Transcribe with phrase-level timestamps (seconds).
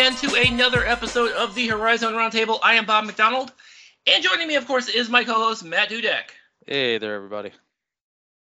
[0.00, 2.58] again to another episode of the Horizon Roundtable.
[2.62, 3.52] I am Bob McDonald,
[4.06, 6.30] and joining me, of course, is my co-host Matt Dudek.
[6.66, 7.50] Hey there, everybody.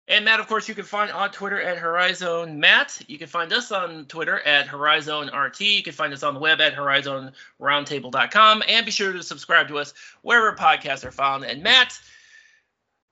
[0.06, 3.02] And Matt, of course, you can find on Twitter at Horizon Matt.
[3.08, 5.60] You can find us on Twitter at Horizon RT.
[5.62, 8.62] You can find us on the web at HorizonRoundtable.com.
[8.68, 11.44] And be sure to subscribe to us wherever podcasts are found.
[11.44, 11.98] And Matt,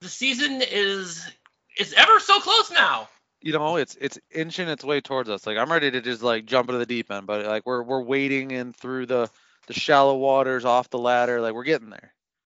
[0.03, 1.29] the season is
[1.77, 3.09] is ever so close now
[3.41, 5.47] you know, it's it's inching its way towards us.
[5.47, 8.03] Like I'm ready to just like jump into the deep end, but like we're we're
[8.03, 9.31] wading in through the
[9.67, 11.41] the shallow waters off the ladder.
[11.41, 12.13] Like we're getting there.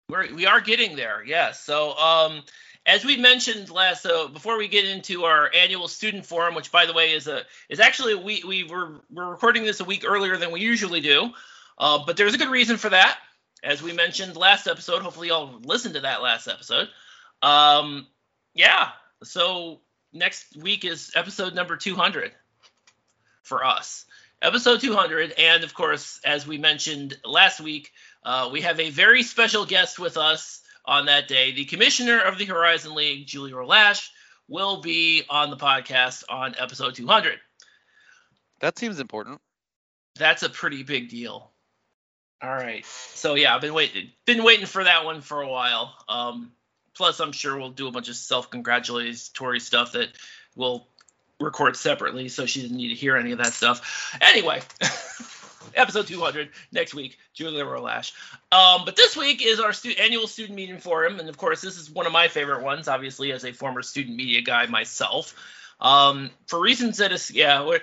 [0.10, 1.24] We're we are getting there.
[1.26, 1.64] Yes.
[1.64, 2.44] So um
[2.88, 6.86] as we mentioned last so before we get into our annual student forum which by
[6.86, 10.38] the way is a is actually we we were we're recording this a week earlier
[10.38, 11.30] than we usually do
[11.78, 13.18] uh, but there's a good reason for that
[13.62, 16.88] as we mentioned last episode hopefully y'all listened to that last episode
[17.42, 18.08] um
[18.56, 18.90] yeah
[19.24, 19.82] so
[20.18, 22.32] next week is episode number 200
[23.44, 24.06] for us.
[24.42, 27.92] Episode 200, and of course, as we mentioned last week,
[28.24, 31.54] uh, we have a very special guest with us on that day.
[31.54, 34.10] The commissioner of the Horizon League, Julie Roe Lach,
[34.48, 37.40] will be on the podcast on episode 200.
[38.60, 39.42] That seems important.
[40.18, 41.52] That's a pretty big deal.
[42.42, 42.86] All right.
[42.86, 45.96] So yeah, I've been waiting been waiting for that one for a while.
[46.08, 46.52] Um,
[46.98, 50.10] Plus, I'm sure we'll do a bunch of self-congratulatory stuff that
[50.56, 50.88] we'll
[51.40, 54.18] record separately, so she didn't need to hear any of that stuff.
[54.20, 54.62] Anyway,
[55.76, 58.14] episode 200 next week, Julia Roe Lach.
[58.52, 61.78] Um, but this week is our stu- annual student meeting forum, and of course, this
[61.78, 62.88] is one of my favorite ones.
[62.88, 65.36] Obviously, as a former student media guy myself,
[65.80, 67.78] um, for reasons that is yeah.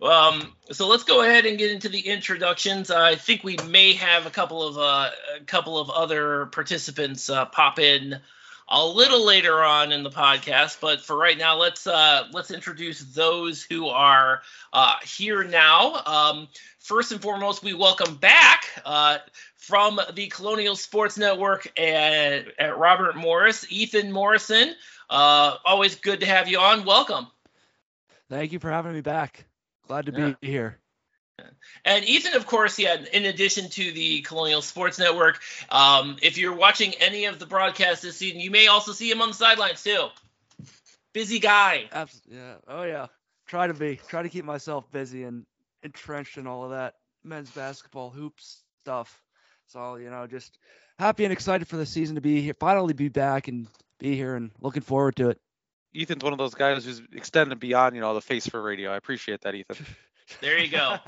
[0.00, 2.90] Um, so let's go ahead and get into the introductions.
[2.90, 5.10] I think we may have a couple of uh,
[5.40, 8.20] a couple of other participants uh, pop in
[8.68, 10.80] a little later on in the podcast.
[10.80, 14.42] But for right now, let's uh, let's introduce those who are
[14.72, 16.02] uh, here now.
[16.04, 16.48] Um,
[16.78, 19.18] first and foremost, we welcome back uh,
[19.56, 24.74] from the Colonial Sports Network at, at Robert Morris, Ethan Morrison.
[25.10, 26.84] Uh, always good to have you on.
[26.84, 27.26] Welcome.
[28.28, 29.46] Thank you for having me back.
[29.86, 30.34] Glad to yeah.
[30.40, 30.78] be here.
[31.84, 35.40] And Ethan, of course, yeah, in addition to the Colonial Sports Network,
[35.70, 39.20] um, if you're watching any of the broadcasts this season, you may also see him
[39.22, 40.08] on the sidelines too.
[41.12, 41.88] Busy guy.
[41.92, 42.36] Absolutely.
[42.36, 42.54] Yeah.
[42.68, 43.06] Oh yeah.
[43.46, 44.00] Try to be.
[44.08, 45.46] Try to keep myself busy and
[45.82, 46.94] entrenched in all of that
[47.24, 49.22] men's basketball hoops stuff.
[49.68, 50.58] So you know, just
[50.98, 54.34] happy and excited for the season to be here, finally be back and be here,
[54.34, 55.40] and looking forward to it.
[55.94, 58.92] Ethan's one of those guys who's extended beyond, you know, the face for radio.
[58.92, 59.86] I appreciate that, Ethan.
[60.40, 60.96] There you go.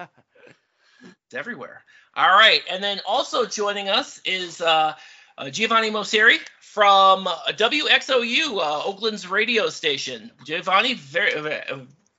[1.03, 1.83] it's everywhere.
[2.15, 4.95] All right, and then also joining us is uh,
[5.39, 10.31] uh, Giovanni Moseri from WXOU, uh, Oakland's radio station.
[10.45, 11.63] Giovanni, very, very,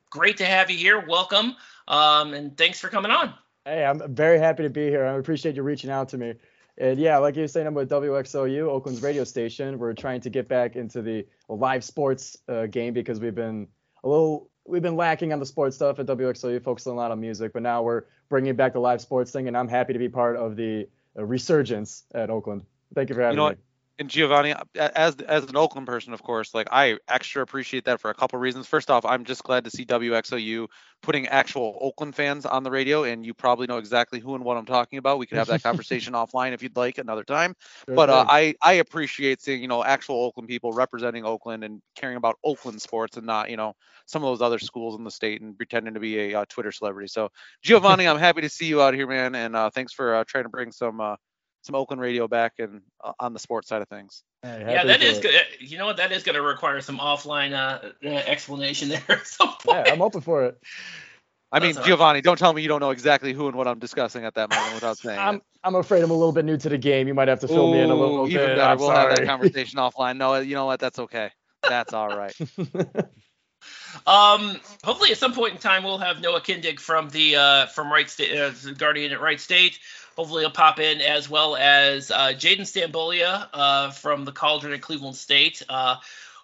[0.10, 1.06] great to have you here.
[1.06, 1.56] Welcome,
[1.88, 3.34] um, and thanks for coming on.
[3.66, 5.06] Hey, I'm very happy to be here.
[5.06, 6.36] I appreciate you reaching out to me.
[6.78, 9.78] And yeah, like you were saying, I'm with WXOU, Oakland's radio station.
[9.78, 13.68] We're trying to get back into the live sports uh, game because we've been
[14.04, 17.20] a little we've been lacking on the sports stuff at WXOU, focusing a lot on
[17.20, 20.10] music, but now we're bringing back the live sports thing, and I'm happy to be
[20.10, 22.64] part of the uh, resurgence at Oakland.
[22.94, 23.56] Thank you for having you know me
[24.02, 28.10] and Giovanni, as as an Oakland person, of course, like I extra appreciate that for
[28.10, 28.66] a couple reasons.
[28.66, 30.68] First off, I'm just glad to see WXOU
[31.04, 34.58] putting actual Oakland fans on the radio, and you probably know exactly who and what
[34.58, 35.20] I'm talking about.
[35.20, 37.56] We could have that conversation offline if you'd like another time.
[37.86, 41.80] Sure but uh, I I appreciate seeing you know actual Oakland people representing Oakland and
[41.96, 43.76] caring about Oakland sports and not you know
[44.08, 46.72] some of those other schools in the state and pretending to be a uh, Twitter
[46.72, 47.08] celebrity.
[47.08, 47.30] So
[47.62, 50.46] Giovanni, I'm happy to see you out here, man, and uh, thanks for uh, trying
[50.46, 51.18] to bring some uh,
[51.62, 54.24] some Oakland radio back and uh, on the sports side of things.
[54.44, 55.34] Hey, yeah, that is good.
[55.60, 55.98] You know what?
[55.98, 59.86] That is going to require some offline uh, uh, explanation there at some point.
[59.86, 60.58] Yeah, I'm open for it.
[61.52, 64.24] I mean, Giovanni, don't tell me you don't know exactly who and what I'm discussing
[64.24, 65.44] at that moment without saying I'm, it.
[65.64, 67.08] I'm afraid I'm a little bit new to the game.
[67.08, 68.48] You might have to fill Ooh, me in a little even bit.
[68.56, 68.62] Better.
[68.62, 69.10] I'm we'll sorry.
[69.10, 70.18] have that conversation offline.
[70.18, 70.80] No, you know what?
[70.80, 71.30] That's okay.
[71.68, 72.34] That's all right.
[74.08, 77.92] um, hopefully, at some point in time, we'll have Noah Kindig from the uh, from
[77.92, 79.78] Wright State, uh, Guardian at Wright State.
[80.22, 84.80] Hopefully, he'll pop in as well as uh, Jaden Stambolia uh, from the Cauldron at
[84.80, 85.64] Cleveland State.
[85.68, 85.96] Uh,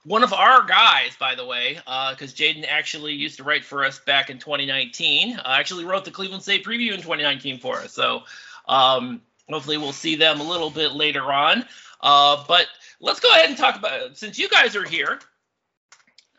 [0.03, 3.85] one of our guys, by the way, because uh, Jaden actually used to write for
[3.85, 5.39] us back in 2019.
[5.45, 7.93] actually wrote the Cleveland State preview in 2019 for us.
[7.93, 8.23] So
[8.67, 11.63] um, hopefully, we'll see them a little bit later on.
[12.01, 12.65] Uh, but
[12.99, 15.19] let's go ahead and talk about since you guys are here.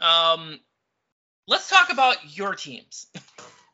[0.00, 0.58] Um,
[1.46, 3.06] let's talk about your teams.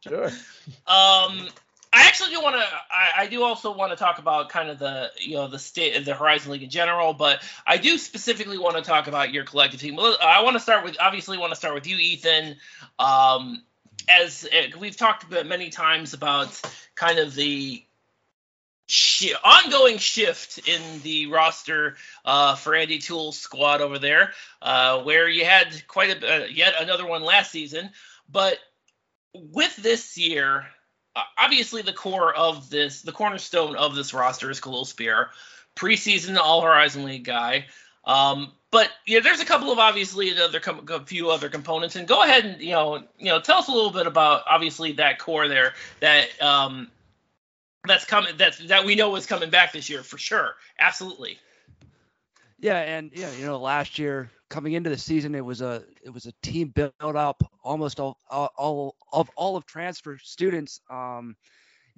[0.02, 0.30] Sure.
[0.86, 1.48] um,
[1.94, 2.62] I actually do want to.
[2.62, 5.96] I, I, do also want to talk about kind of the you know the state
[5.96, 9.44] of the Horizon League in general, but I do specifically want to talk about your
[9.44, 9.98] collective team.
[9.98, 12.56] I want to start with obviously want to start with you, Ethan.
[12.98, 13.62] Um,
[14.08, 16.60] as uh, we've talked many times about
[16.96, 17.84] kind of the
[18.86, 25.28] shi ongoing shift in the roster uh, for Andy Toole's squad over there, uh, where
[25.28, 27.90] you had quite a yet another one last season,
[28.28, 28.58] but
[29.32, 30.66] with this year,
[31.38, 35.30] obviously the core of this, the cornerstone of this roster is Kahliel Spear,
[35.76, 37.66] preseason All Horizon League guy.
[38.04, 42.08] Um, but yeah, there's a couple of obviously other com- a few other components, and
[42.08, 45.18] go ahead and you know you know tell us a little bit about obviously that
[45.18, 46.90] core there that um,
[47.86, 51.38] that's coming that that we know is coming back this year for sure, absolutely.
[52.58, 56.10] Yeah, and yeah, you know, last year coming into the season, it was a it
[56.14, 60.80] was a team built up almost all all, all of all of transfer students.
[60.88, 61.34] Um,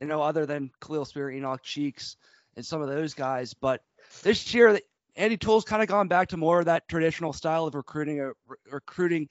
[0.00, 2.16] you know, other than Kahliel Spear, Enoch Cheeks,
[2.56, 3.52] and some of those guys.
[3.52, 3.82] But
[4.22, 4.80] this year,
[5.16, 8.30] Andy Toole's kind of gone back to more of that traditional style of recruiting, uh,
[8.46, 9.28] re- recruiting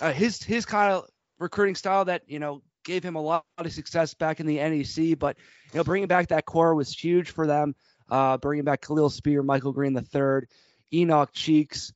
[0.00, 1.08] uh, his his kind of
[1.40, 5.18] recruiting style that you know gave him a lot of success back in the NEC.
[5.18, 5.36] But
[5.72, 7.74] you know, bringing back that core was huge for them.
[8.08, 10.46] Uh, bringing back Kahliel Spear, Michael Green the third,
[10.92, 11.92] Enoch Cheeks,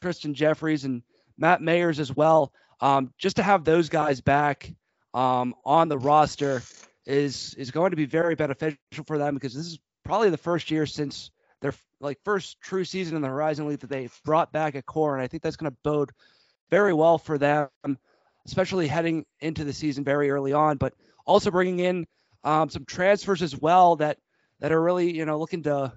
[0.00, 1.02] Tristan Jeffries, and
[1.36, 2.52] Matt Mayers as well.
[2.80, 4.72] Um, just to have those guys back
[5.14, 6.62] um, on the roster
[7.06, 10.70] is is going to be very beneficial for them because this is probably the first
[10.70, 11.30] year since
[11.60, 15.14] their like first true season in the Horizon League that they brought back a core,
[15.14, 16.10] and I think that's going to bode
[16.70, 17.68] very well for them,
[18.46, 20.76] especially heading into the season very early on.
[20.76, 20.94] But
[21.24, 22.06] also bringing in
[22.44, 24.18] um, some transfers as well that
[24.60, 25.92] that are really you know looking to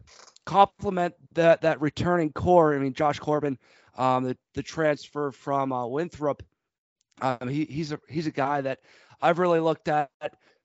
[0.45, 2.75] complement that that returning core.
[2.75, 3.57] I mean, Josh Corbin,
[3.97, 6.44] um, the the transfer from uh, Winthrop,
[7.21, 8.80] um, he, he's a he's a guy that
[9.21, 10.09] I've really looked at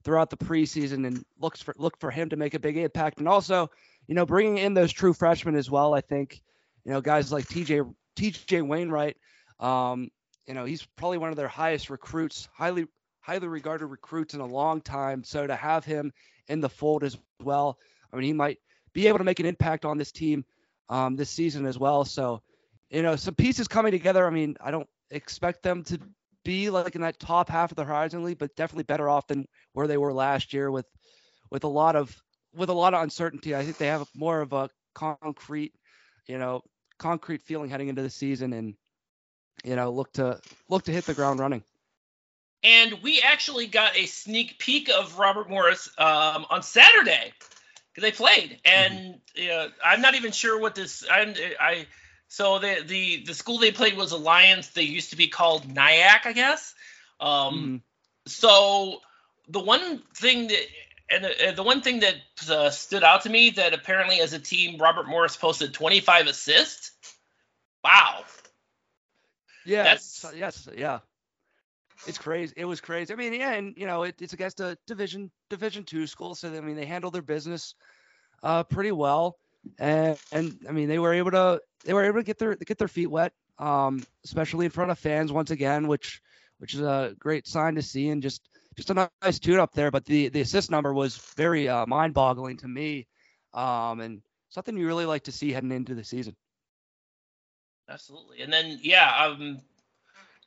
[0.04, 3.18] throughout the preseason and looks for look for him to make a big impact.
[3.18, 3.70] And also,
[4.06, 5.94] you know, bringing in those true freshmen as well.
[5.94, 6.40] I think,
[6.84, 9.16] you know, guys like TJ TJ Wainwright,
[9.58, 10.10] um,
[10.46, 12.86] you know, he's probably one of their highest recruits, highly
[13.20, 15.22] highly regarded recruits in a long time.
[15.24, 16.12] So to have him
[16.48, 17.78] in the fold as well,
[18.12, 18.58] I mean, he might
[18.92, 20.44] be able to make an impact on this team
[20.88, 22.04] um, this season as well.
[22.04, 22.42] So,
[22.90, 24.26] you know, some pieces coming together.
[24.26, 26.00] I mean, I don't expect them to
[26.44, 29.46] be like in that top half of the Horizon League, but definitely better off than
[29.72, 30.86] where they were last year with
[31.50, 32.14] with a lot of
[32.54, 33.54] with a lot of uncertainty.
[33.54, 35.72] I think they have more of a concrete,
[36.26, 36.62] you know,
[36.98, 38.74] concrete feeling heading into the season and
[39.64, 41.62] you know, look to look to hit the ground running.
[42.62, 47.32] And we actually got a sneak peek of Robert Morris um, on Saturday
[48.00, 49.70] they played, and mm-hmm.
[49.84, 51.04] I'm not even sure what this.
[51.10, 51.86] I'm, I
[52.28, 54.68] so the the the school they played was Alliance.
[54.68, 56.74] They used to be called Nyack, I guess.
[57.18, 57.76] Um, mm-hmm.
[58.26, 59.00] So
[59.48, 60.66] the one thing that
[61.10, 62.16] and the, the one thing that
[62.48, 66.92] uh, stood out to me that apparently as a team, Robert Morris posted 25 assists.
[67.82, 68.24] Wow.
[69.64, 69.82] Yeah.
[69.82, 70.68] That's yes.
[70.76, 71.00] Yeah.
[72.06, 72.54] It's crazy.
[72.56, 73.12] It was crazy.
[73.12, 76.54] I mean, yeah, and you know, it, it's against a division division two school, so
[76.54, 77.74] I mean, they handled their business
[78.42, 79.36] uh, pretty well,
[79.78, 82.78] and and I mean, they were able to they were able to get their get
[82.78, 86.20] their feet wet, um, especially in front of fans once again, which
[86.58, 89.90] which is a great sign to see, and just just a nice tune up there.
[89.90, 93.06] But the the assist number was very uh, mind boggling to me,
[93.52, 96.34] um, and something you really like to see heading into the season.
[97.88, 99.60] Absolutely, and then yeah, um,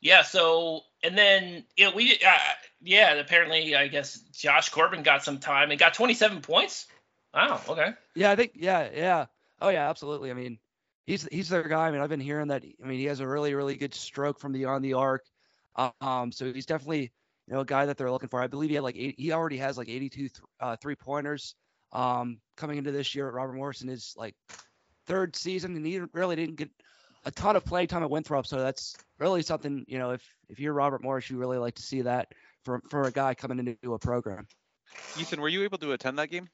[0.03, 0.21] yeah.
[0.21, 2.37] So and then you know, we uh,
[2.81, 3.13] yeah.
[3.13, 6.87] Apparently, I guess Josh Corbin got some time and got 27 points.
[7.33, 7.59] Wow.
[7.67, 7.93] Okay.
[8.13, 9.25] Yeah, I think yeah, yeah.
[9.61, 10.29] Oh yeah, absolutely.
[10.29, 10.59] I mean,
[11.05, 11.87] he's he's their guy.
[11.87, 12.63] I mean, I've been hearing that.
[12.63, 15.23] I mean, he has a really really good stroke from the on the arc.
[16.01, 17.11] Um, so he's definitely
[17.47, 18.41] you know a guy that they're looking for.
[18.41, 21.55] I believe he had like he already has like 82 th- uh, three pointers
[21.93, 24.35] um, coming into this year Robert Morrison is like
[25.07, 26.69] third season, and he really didn't get
[27.25, 28.45] a ton of play time at Winthrop.
[28.47, 31.81] So that's really something, you know, if if you're Robert Morris, you really like to
[31.81, 34.47] see that for for a guy coming into a program.
[35.19, 36.49] Ethan, were you able to attend that game?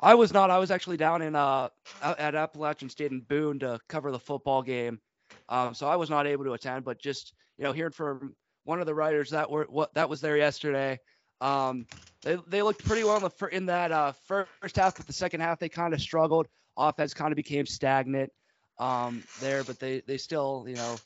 [0.00, 0.50] I was not.
[0.50, 1.68] I was actually down in uh
[2.02, 5.00] at Appalachian State in Boone to cover the football game.
[5.48, 8.80] Um, so I was not able to attend, but just you know, hearing from one
[8.80, 11.00] of the writers that were what that was there yesterday.
[11.40, 11.86] Um,
[12.22, 15.40] they they looked pretty well in the in that uh, first half, but the second
[15.40, 16.46] half they kind of struggled.
[16.76, 18.30] Offense kind of became stagnant
[18.78, 20.96] um, there, but they they still you know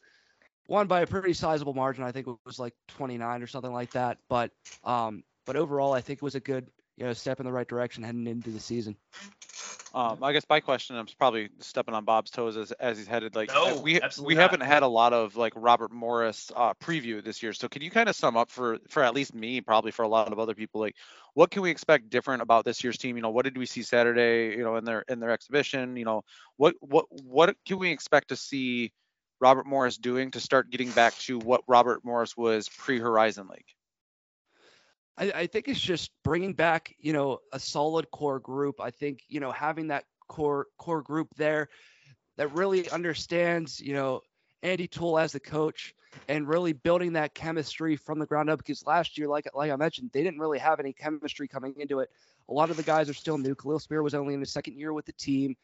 [0.68, 2.04] won by a pretty sizable margin.
[2.04, 4.18] I think it was like 29 or something like that.
[4.28, 4.50] But
[4.84, 6.68] um, but overall, I think it was a good
[7.00, 8.94] you know step in the right direction heading into the season.
[9.92, 13.34] Um, I guess my question, I'm probably stepping on Bob's toes as, as he's headed.
[13.34, 14.42] Like no, we we not.
[14.42, 17.52] haven't had a lot of like Robert Morris uh, preview this year.
[17.54, 20.08] So can you kind of sum up for for at least me, probably for a
[20.08, 20.94] lot of other people, like
[21.34, 23.16] what can we expect different about this year's team?
[23.16, 24.56] You know, what did we see Saturday?
[24.56, 25.96] You know, in their in their exhibition.
[25.96, 26.22] You know,
[26.58, 28.92] what what what can we expect to see
[29.40, 33.64] Robert Morris doing to start getting back to what Robert Morris was pre Horizon League?
[35.20, 38.80] I, I think it's just bringing back, you know, a solid core group.
[38.80, 41.68] I think, you know, having that core core group there
[42.36, 44.22] that really understands, you know,
[44.62, 45.94] Andy Toole as the coach
[46.28, 48.58] and really building that chemistry from the ground up.
[48.58, 52.00] Because last year, like like I mentioned, they didn't really have any chemistry coming into
[52.00, 52.10] it.
[52.48, 53.54] A lot of the guys are still new.
[53.54, 55.56] Kahliel Spear was only in his second year with the team.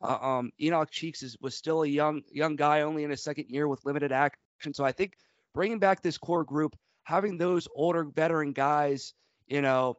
[0.00, 3.46] Uh, um, Enoch Cheeks is, was still a young young guy, only in his second
[3.48, 4.72] year with limited action.
[4.72, 5.12] So I think
[5.54, 9.14] bringing back this core group, having those older veteran guys,
[9.46, 9.96] you know,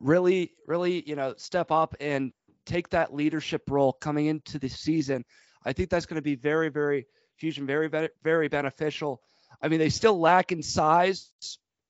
[0.00, 2.32] really really you know step up and
[2.64, 5.24] take that leadership role coming into the season.
[5.64, 7.90] I think that's going to be very very huge and very
[8.22, 9.20] very beneficial.
[9.62, 11.30] I mean, they still lack in size,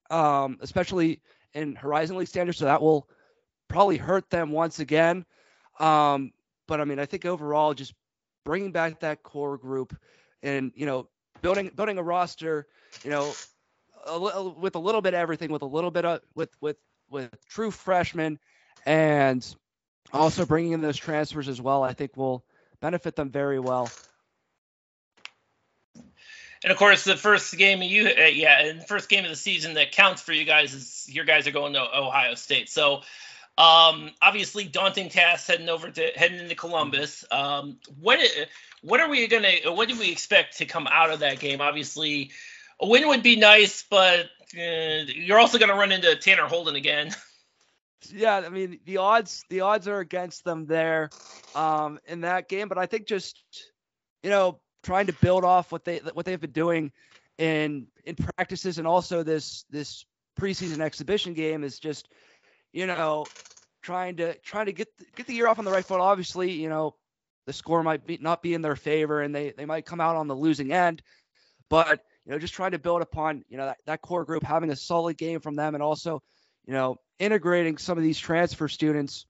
[0.09, 1.21] um, especially
[1.53, 3.07] in Horizon League standards, so that will
[3.67, 5.25] probably hurt them once again.
[5.79, 6.31] Um,
[6.67, 7.93] but I mean, I think overall, just
[8.43, 9.95] bringing back that core group
[10.41, 11.07] and you know
[11.41, 12.67] building building a roster,
[13.03, 13.31] you know,
[14.07, 16.77] a, with a little bit of everything, with a little bit of with with
[17.09, 18.39] with true freshmen,
[18.85, 19.55] and
[20.13, 22.43] also bringing in those transfers as well, I think will
[22.79, 23.89] benefit them very well.
[26.63, 29.73] And of course, the first game you, uh, yeah, and first game of the season
[29.75, 32.69] that counts for you guys is your guys are going to Ohio State.
[32.69, 33.01] So
[33.57, 37.25] um, obviously, daunting task heading over to heading into Columbus.
[37.31, 38.19] Um, what
[38.81, 39.51] what are we gonna?
[39.65, 41.61] What do we expect to come out of that game?
[41.61, 42.31] Obviously,
[42.81, 47.11] a win would be nice, but uh, you're also gonna run into Tanner Holden again.
[48.11, 51.11] Yeah, I mean the odds the odds are against them there
[51.53, 53.39] um, in that game, but I think just
[54.23, 56.91] you know trying to build off what they what they've been doing
[57.37, 60.03] in in practices and also this this
[60.35, 62.07] preseason exhibition game is just
[62.73, 63.25] you know,
[63.81, 65.99] trying to trying to get get the year off on the right foot.
[65.99, 66.95] Obviously, you know,
[67.45, 70.15] the score might be not be in their favor, and they they might come out
[70.15, 71.01] on the losing end.
[71.69, 74.69] But you know, just trying to build upon you know that, that core group, having
[74.69, 76.21] a solid game from them, and also
[76.65, 79.25] you know integrating some of these transfer students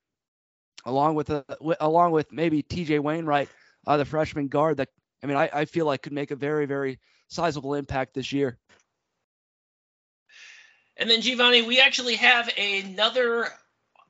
[0.85, 3.49] along with a w- along with maybe TJ Wainwright,
[3.87, 4.89] uh, the freshman guard that
[5.23, 8.57] I mean I, I feel like could make a very very sizable impact this year.
[10.97, 13.47] And then Giovanni, we actually have another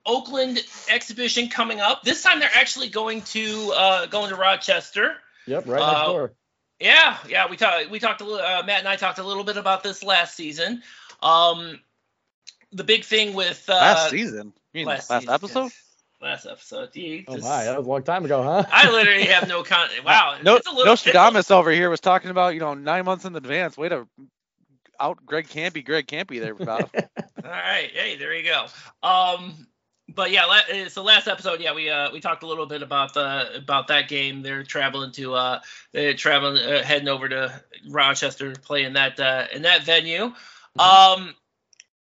[0.05, 0.59] Oakland
[0.89, 2.03] exhibition coming up.
[2.03, 5.15] This time they're actually going to uh, going to Rochester.
[5.47, 6.33] Yep, right next uh, door.
[6.81, 7.47] Yeah, yeah.
[7.47, 7.89] We talked.
[7.89, 8.45] We talked a little.
[8.45, 10.81] Uh, Matt and I talked a little bit about this last season.
[11.21, 11.79] Um,
[12.71, 14.53] the big thing with uh, last season.
[14.73, 15.63] You mean last, last season, episode?
[15.63, 15.85] Yes.
[16.21, 16.89] Last episode.
[16.93, 18.63] Yeah, oh my, that was a long time ago, huh?
[18.71, 19.89] I literally have no con.
[20.05, 20.37] Wow.
[20.43, 23.77] no, Nostradamus over here was talking about you know nine months in advance.
[23.77, 24.07] Way to
[24.99, 26.89] out Greg Kampe, Greg Kampe there about.
[27.43, 28.67] All right, hey, there you go.
[29.01, 29.67] Um,
[30.15, 33.13] but yeah, uh, so last episode, yeah, we uh we talked a little bit about
[33.13, 34.41] the about that game.
[34.41, 35.59] They're traveling to uh
[35.91, 40.33] they're traveling uh, heading over to Rochester, playing that uh in that venue.
[40.77, 41.21] Mm-hmm.
[41.21, 41.35] Um,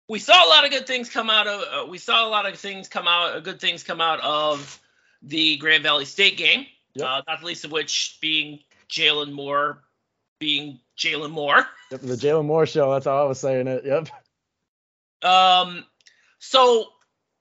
[0.09, 2.45] we saw a lot of good things come out of uh, we saw a lot
[2.45, 4.79] of things come out uh, good things come out of
[5.21, 6.65] the Grand Valley State game.
[6.95, 7.05] Yep.
[7.07, 8.59] Uh, not the least of which being
[8.89, 9.83] Jalen Moore
[10.39, 11.67] being Jalen Moore.
[11.91, 12.91] Yep, the Jalen Moore show.
[12.91, 13.85] That's how I was saying it.
[13.85, 14.09] Yep.
[15.23, 15.85] Um,
[16.39, 16.89] so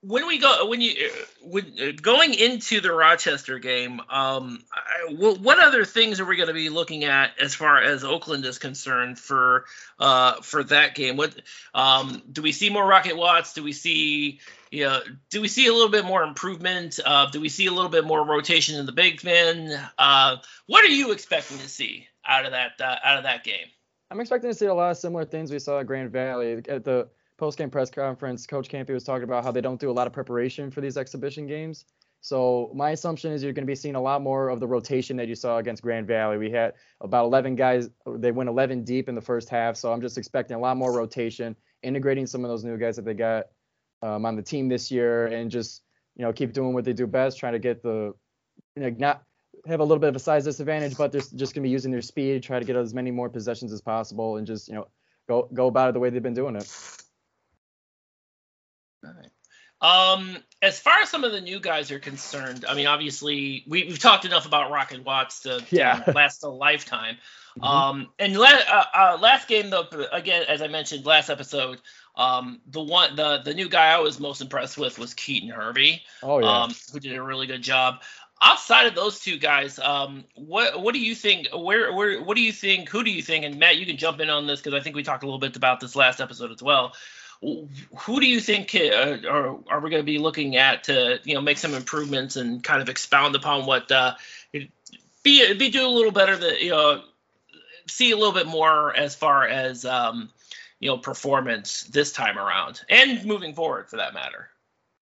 [0.06, 1.10] when we go when you
[1.42, 6.48] when uh, going into the Rochester game, um, I, what other things are we going
[6.48, 9.64] to be looking at as far as Oakland is concerned for
[9.98, 11.16] uh for that game?
[11.16, 11.34] What
[11.74, 13.54] um do we see more Rocket Watts?
[13.54, 16.98] Do we see you know, do we see a little bit more improvement?
[17.04, 19.80] Uh, do we see a little bit more rotation in the big men?
[19.96, 20.36] Uh,
[20.66, 23.66] what are you expecting to see out of that uh, out of that game?
[24.10, 26.84] I'm expecting to see a lot of similar things we saw at Grand Valley at
[26.84, 28.46] the post-game press conference.
[28.46, 30.96] Coach Kampe was talking about how they don't do a lot of preparation for these
[30.96, 31.84] exhibition games.
[32.20, 35.16] So my assumption is you're going to be seeing a lot more of the rotation
[35.18, 36.38] that you saw against Grand Valley.
[36.38, 37.88] We had about 11 guys.
[38.06, 39.76] They went 11 deep in the first half.
[39.76, 43.04] So I'm just expecting a lot more rotation, integrating some of those new guys that
[43.04, 43.46] they got
[44.02, 45.82] um, on the team this year, and just
[46.16, 48.12] you know keep doing what they do best, trying to get the
[48.74, 49.22] you know, not
[49.66, 51.90] have a little bit of a size disadvantage, but they're just going to be using
[51.90, 54.88] their speed, try to get as many more possessions as possible, and just you know
[55.28, 56.70] go go about it the way they've been doing it.
[59.80, 63.88] Um, as far as some of the new guys are concerned, I mean, obviously we,
[63.88, 66.02] have talked enough about Rocket Watts to, yeah.
[66.14, 67.16] last a lifetime.
[67.58, 67.64] Mm-hmm.
[67.64, 71.80] Um, and la- uh, uh, last game though, again, as I mentioned last episode,
[72.16, 76.02] um, the one the the new guy I was most impressed with was Keaton Hervey.
[76.22, 76.62] Oh yeah.
[76.62, 78.00] Um, who did a really good job
[78.42, 81.48] outside of those two guys, um, what what do you think?
[81.54, 82.88] Where where what do you think?
[82.88, 83.44] Who do you think?
[83.44, 85.38] And Matt, you can jump in on this because I think we talked a little
[85.38, 86.92] bit about this last episode as well.
[87.42, 91.34] Who do you think uh, are, are we going to be looking at to you
[91.34, 94.14] know make some improvements and kind of expound upon what uh,
[94.52, 97.02] be be do a little better that you know
[97.86, 100.30] see a little bit more as far as um,
[100.80, 104.48] you know performance this time around and moving forward for that matter.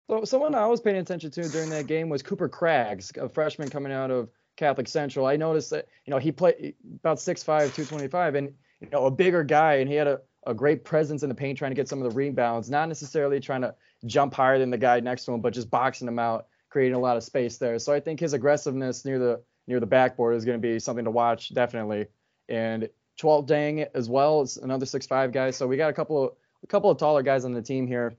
[0.09, 3.69] So someone I was paying attention to during that game was Cooper Craggs, a freshman
[3.69, 5.27] coming out of Catholic Central.
[5.27, 9.45] I noticed that you know he played about 6'5", 225, and you know a bigger
[9.45, 12.03] guy, and he had a, a great presence in the paint, trying to get some
[12.03, 13.75] of the rebounds, not necessarily trying to
[14.07, 16.99] jump higher than the guy next to him, but just boxing him out, creating a
[16.99, 17.79] lot of space there.
[17.79, 21.05] So I think his aggressiveness near the near the backboard is going to be something
[21.05, 22.07] to watch definitely.
[22.49, 22.89] And
[23.21, 25.51] Chwalt Dang as well is another six five guy.
[25.51, 26.33] So we got a couple of
[26.65, 28.17] a couple of taller guys on the team here.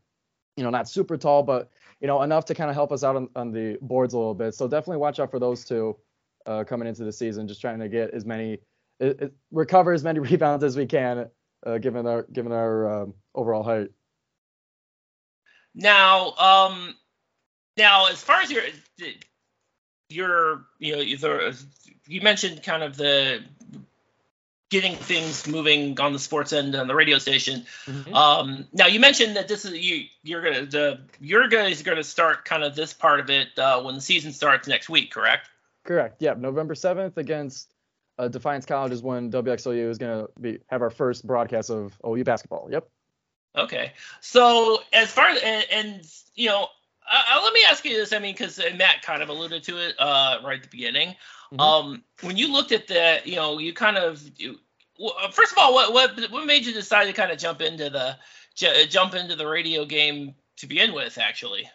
[0.55, 3.15] You know, not super tall, but you know enough to kind of help us out
[3.15, 4.55] on, on the boards a little bit.
[4.55, 5.97] So definitely watch out for those two
[6.45, 7.47] uh, coming into the season.
[7.47, 8.59] Just trying to get as many
[8.99, 11.29] it, it, recover as many rebounds as we can,
[11.65, 13.89] uh, given our given our um, overall height.
[15.75, 16.95] Now, um,
[17.77, 18.63] now as far as your
[20.09, 21.65] your you know the,
[22.07, 23.43] you mentioned kind of the
[24.69, 27.63] getting things moving on the sports end on the radio station.
[27.85, 28.13] Mm-hmm.
[28.13, 32.03] Um, now you mentioned that this is you you're gonna the your guys are gonna
[32.03, 35.49] start kind of this part of it uh, when the season starts next week, correct?
[35.83, 36.21] Correct.
[36.21, 37.72] Yeah, November seventh against
[38.17, 42.23] uh, Defiance College is when WXOU is gonna be have our first broadcast of OU
[42.23, 42.69] basketball.
[42.71, 42.87] Yep.
[43.55, 43.91] Okay.
[44.21, 46.67] So as far as and, and you know.
[47.11, 48.13] Uh, let me ask you this.
[48.13, 51.09] I mean, because Matt kind of alluded to it uh, right at the beginning.
[51.53, 51.59] Mm-hmm.
[51.59, 54.57] Um, when you looked at the, you know, you kind of you,
[55.21, 57.89] uh, first of all, what what what made you decide to kind of jump into
[57.89, 58.15] the
[58.87, 61.69] jump into the radio game to begin with, actually?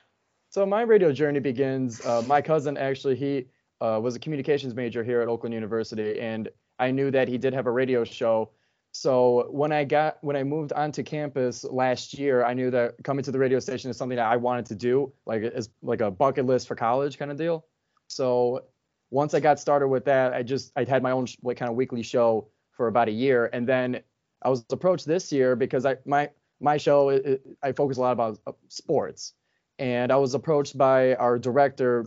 [0.51, 2.05] So my radio journey begins.
[2.05, 3.47] Uh, my cousin actually he
[3.81, 7.55] uh, was a communications major here at Oakland University, and I knew that he did
[7.55, 8.51] have a radio show.
[8.93, 13.23] So when I got when I moved onto campus last year, I knew that coming
[13.25, 16.11] to the radio station is something that I wanted to do, like as like a
[16.11, 17.67] bucket list for college kind of deal.
[18.09, 18.65] So
[19.11, 21.77] once I got started with that, I just I had my own like kind of
[21.77, 24.01] weekly show for about a year, and then
[24.43, 28.13] I was approached this year because I my my show it, I focus a lot
[28.13, 29.35] about uh, sports,
[29.79, 32.07] and I was approached by our director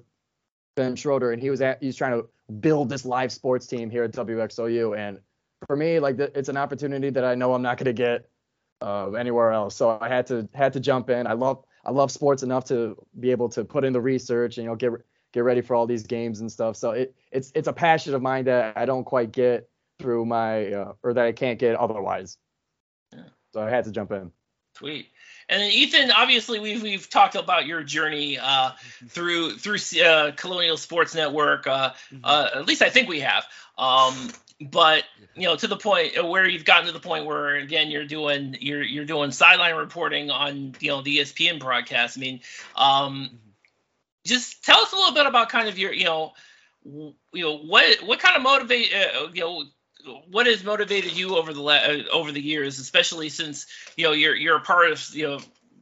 [0.75, 2.27] Ben Schroeder, and he was at, he's trying to
[2.59, 5.19] build this live sports team here at WXOU, and
[5.67, 8.29] for me, like the, it's an opportunity that I know I'm not going to get
[8.81, 11.27] uh, anywhere else, so I had to had to jump in.
[11.27, 14.65] I love I love sports enough to be able to put in the research and
[14.65, 14.91] you know get
[15.33, 16.75] get ready for all these games and stuff.
[16.75, 20.71] So it it's it's a passion of mine that I don't quite get through my
[20.71, 22.37] uh, or that I can't get otherwise.
[23.13, 23.23] Yeah.
[23.53, 24.31] So I had to jump in.
[24.75, 25.07] Sweet.
[25.51, 29.07] And then Ethan, obviously we've we've talked about your journey uh, mm-hmm.
[29.07, 31.67] through through uh, Colonial Sports Network.
[31.67, 32.19] Uh, mm-hmm.
[32.23, 33.45] uh, at least I think we have.
[33.77, 35.03] Um, but
[35.35, 38.55] you know, to the point where you've gotten to the point where again you're doing
[38.61, 42.17] you're you're doing sideline reporting on you know the ESPN broadcast.
[42.17, 42.39] I mean,
[42.77, 43.35] um, mm-hmm.
[44.25, 46.31] just tell us a little bit about kind of your you know
[46.85, 49.65] you know what what kind of motivate uh, you know
[50.29, 54.35] what has motivated you over the uh, over the years, especially since you know you're
[54.35, 55.39] you're a part of you know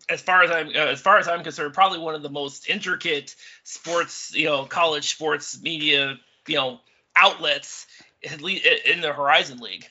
[0.10, 2.70] as far as I'm uh, as far as I'm concerned, probably one of the most
[2.70, 6.80] intricate sports you know college sports media you know
[7.16, 7.88] outlets
[8.30, 9.88] at least in the Horizon League.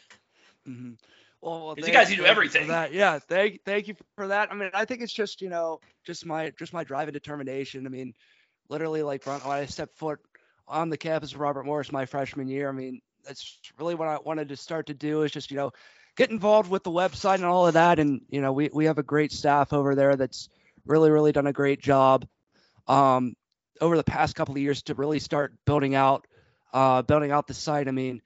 [0.68, 0.92] Mm-hmm.
[1.40, 2.68] Well, well you guys you do everything.
[2.68, 2.92] that.
[2.92, 4.50] Yeah, thank thank you for that.
[4.50, 7.86] I mean, I think it's just you know just my just my drive and determination.
[7.86, 8.14] I mean,
[8.68, 10.18] literally like when I stepped foot
[10.66, 14.18] on the campus of Robert Morris my freshman year, I mean, that's really what I
[14.18, 15.72] wanted to start to do is just, you know,
[16.16, 17.98] get involved with the website and all of that.
[17.98, 20.48] And, you know, we, we have a great staff over there that's
[20.86, 22.26] really, really done a great job
[22.88, 23.34] um,
[23.80, 26.26] over the past couple of years to really start building out,
[26.72, 27.86] uh, building out the site.
[27.86, 28.22] I mean,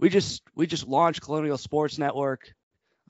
[0.00, 2.52] we just, we just launched Colonial Sports Network.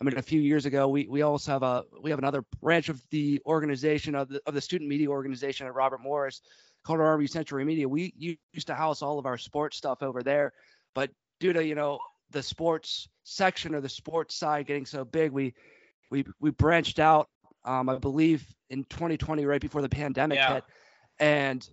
[0.01, 2.89] I mean, a few years ago, we, we also have a, we have another branch
[2.89, 6.43] of the organization of the, of the student media organization at Robert Morris
[6.85, 7.89] called RMU Sentry Media.
[7.89, 8.13] We
[8.53, 10.53] used to house all of our sports stuff over there,
[10.95, 11.99] but due to you know
[12.31, 15.55] the sports section or the sports side getting so big, we
[16.11, 17.29] we we branched out.
[17.64, 20.55] Um, I believe in 2020, right before the pandemic yeah.
[20.55, 20.64] hit,
[21.18, 21.68] and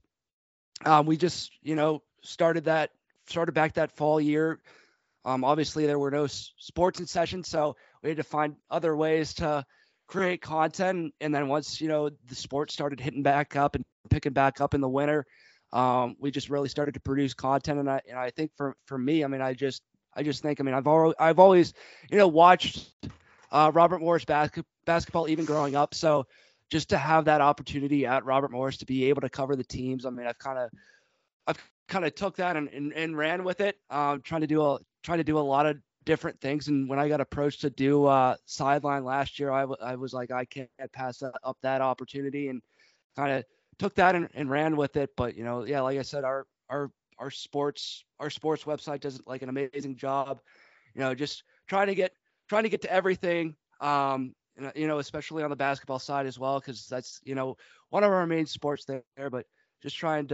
[0.85, 2.91] um, we just you know started that
[3.27, 4.59] started back that fall year.
[5.25, 9.35] Um, obviously, there were no sports in session, so we had to find other ways
[9.35, 9.65] to
[10.07, 11.13] create content.
[11.21, 14.73] And then once you know the sports started hitting back up and picking back up
[14.73, 15.25] in the winter,
[15.73, 18.97] um, we just really started to produce content, and I and I think for for
[18.97, 19.81] me, I mean, I just
[20.15, 21.73] I just think, I mean, I've always I've always
[22.11, 22.91] you know watched
[23.51, 26.27] uh, Robert Morris basket, basketball even growing up, so
[26.69, 30.05] just to have that opportunity at Robert Morris to be able to cover the teams,
[30.05, 30.69] I mean, I've kind of
[31.47, 31.57] I've
[31.87, 34.79] kind of took that and, and, and ran with it, um, trying to do a
[35.01, 36.67] trying to do a lot of different things.
[36.67, 40.13] And when I got approached to do uh, sideline last year, I, w- I was
[40.13, 42.61] like, I can't pass up that opportunity, and
[43.15, 43.43] kind of
[43.79, 45.11] took that and, and ran with it.
[45.17, 49.21] But you know, yeah, like I said, our our our sports our sports website does
[49.25, 50.29] like an amazing job.
[50.93, 52.11] You know, just trying to get
[52.47, 54.35] trying to get to everything Um,
[54.75, 57.57] you know, especially on the basketball side as well, because that's you know
[57.89, 59.03] one of our main sports there.
[59.07, 59.23] But
[59.59, 60.31] just trying to,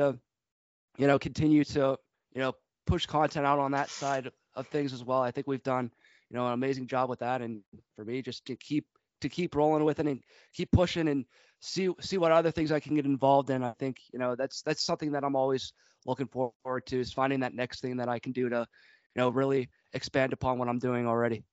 [0.77, 1.97] you know, continue to
[2.33, 2.41] you know
[2.85, 5.21] push content out on that side of things as well.
[5.21, 5.91] I think we've done
[6.29, 7.61] you know an amazing job with that, and
[7.95, 8.85] for me, just to keep
[9.21, 10.21] to keep rolling with it and
[10.53, 11.25] keep pushing and
[11.59, 13.63] see see what other things I can get involved in.
[13.63, 15.73] I think you know that's that's something that I'm always
[16.05, 18.67] looking forward to is finding that next thing that I can do to
[19.15, 21.43] you know really expand upon what I'm doing already.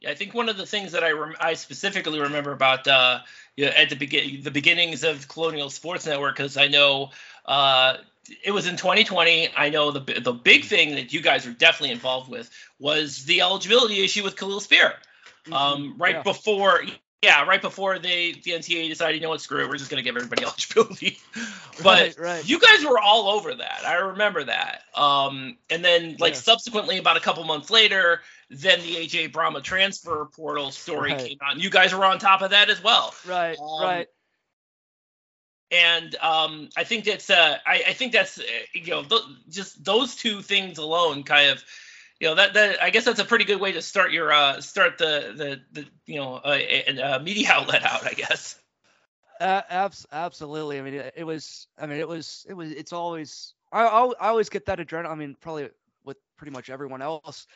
[0.00, 3.20] Yeah, I think one of the things that I rem- I specifically remember about uh,
[3.56, 7.10] you know, at the begin the beginnings of Colonial Sports Network because I know
[7.46, 7.96] uh,
[8.44, 9.48] it was in 2020.
[9.56, 13.40] I know the the big thing that you guys were definitely involved with was the
[13.40, 14.94] eligibility issue with Kahliel Spear.
[15.46, 15.52] Mm-hmm.
[15.52, 16.22] Um, right yeah.
[16.22, 16.82] before
[17.22, 20.02] yeah, right before they the NCAA decided, you know what, screw it, we're just gonna
[20.02, 21.18] give everybody eligibility.
[21.82, 22.48] but right, right.
[22.48, 23.82] you guys were all over that.
[23.86, 24.82] I remember that.
[24.94, 26.40] Um, and then like yeah.
[26.40, 31.20] subsequently, about a couple months later, then the AJ Bramah transfer portal story right.
[31.20, 31.54] came out.
[31.54, 33.14] And you guys were on top of that as well.
[33.26, 33.58] Right.
[33.58, 34.08] Um, right.
[35.70, 38.42] And um, I think that's uh, I, I think that's uh,
[38.74, 41.64] you know th- just those two things alone kind of
[42.20, 44.60] you know that that I guess that's a pretty good way to start your uh
[44.60, 48.58] start the the the you know a, a, a media outlet out I guess.
[49.40, 50.78] Uh, abs- absolutely.
[50.78, 51.66] I mean, it, it, was.
[51.78, 52.46] I mean, it was.
[52.48, 52.72] It was.
[52.72, 53.54] It's always.
[53.72, 55.10] I, I always get that adrenaline.
[55.10, 55.68] I mean, probably
[56.04, 57.46] with pretty much everyone else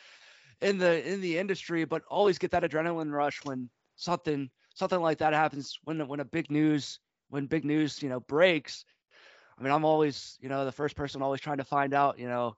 [0.61, 5.19] in the in the industry, but always get that adrenaline rush when something something like
[5.19, 5.79] that happens.
[5.83, 8.85] When when a big news when big news you know breaks.
[9.57, 12.27] I mean, I'm always you know the first person always trying to find out you
[12.27, 12.55] know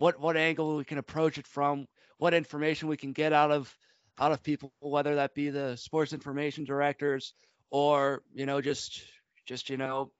[0.00, 1.86] what what angle we can approach it from,
[2.16, 3.72] what information we can get out of
[4.18, 7.34] out of people, whether that be the sports information directors
[7.70, 9.02] or you know just
[9.46, 10.10] just you know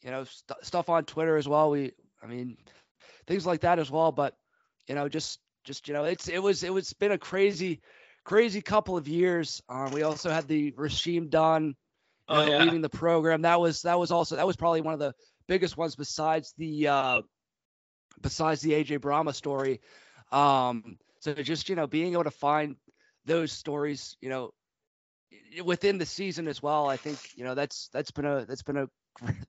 [0.00, 1.70] you know st- stuff on Twitter as well.
[1.70, 1.90] We
[2.22, 2.56] I mean
[3.26, 4.12] things like that as well.
[4.12, 4.36] But
[4.86, 7.80] you know just just you know it's it was it was been a crazy
[8.24, 9.60] crazy couple of years.
[9.68, 11.74] Um, we also had the Rasheem Dunn
[12.28, 12.62] oh, know, yeah.
[12.62, 13.42] leaving the program.
[13.42, 15.14] That was that was also that was probably one of the
[15.48, 17.22] biggest ones besides the uh,
[18.20, 19.80] besides the AJ Bramah story.
[20.32, 22.76] Um, so just you know being able to find
[23.24, 24.52] those stories, you know,
[25.64, 28.76] within the season as well, I think you know that's that's been a that's been
[28.76, 28.88] a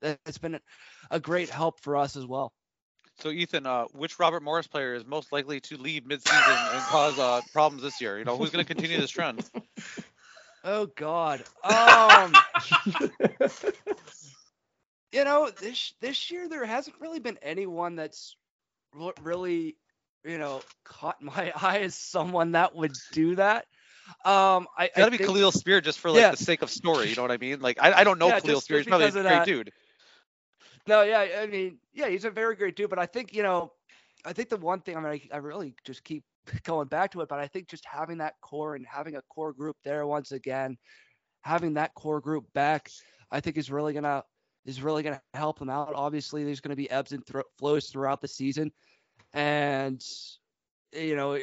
[0.00, 0.58] that's been
[1.10, 2.52] a great help for us as well.
[3.20, 7.18] So Ethan, uh, which Robert Morris player is most likely to leave midseason and cause
[7.18, 8.16] uh, problems this year?
[8.16, 9.48] You know, who's going to continue this trend?
[10.64, 11.44] Oh God.
[11.62, 12.34] Um.
[15.12, 18.36] you know, this this year there hasn't really been anyone that's
[19.22, 19.76] really,
[20.24, 23.66] you know, caught my eye as someone that would do that.
[24.24, 26.30] Um, I it's gotta I be think, Kahliel Spear just for like yeah.
[26.30, 27.10] the sake of story.
[27.10, 27.60] You know what I mean?
[27.60, 28.78] Like I, I don't know yeah, Kahliel Spear.
[28.78, 29.46] He's probably a great that.
[29.46, 29.70] dude.
[30.86, 32.88] No, yeah, I mean, yeah, he's a very great dude.
[32.88, 33.72] But I think you know,
[34.24, 36.24] I think the one thing I mean, I, I really just keep
[36.64, 39.52] going back to it, but I think just having that core and having a core
[39.52, 40.78] group there once again,
[41.42, 42.88] having that core group back,
[43.30, 44.24] I think is really gonna
[44.64, 45.92] is really gonna help them out.
[45.94, 48.72] Obviously, there's gonna be ebbs and th- flows throughout the season,
[49.32, 50.04] and
[50.92, 51.38] you know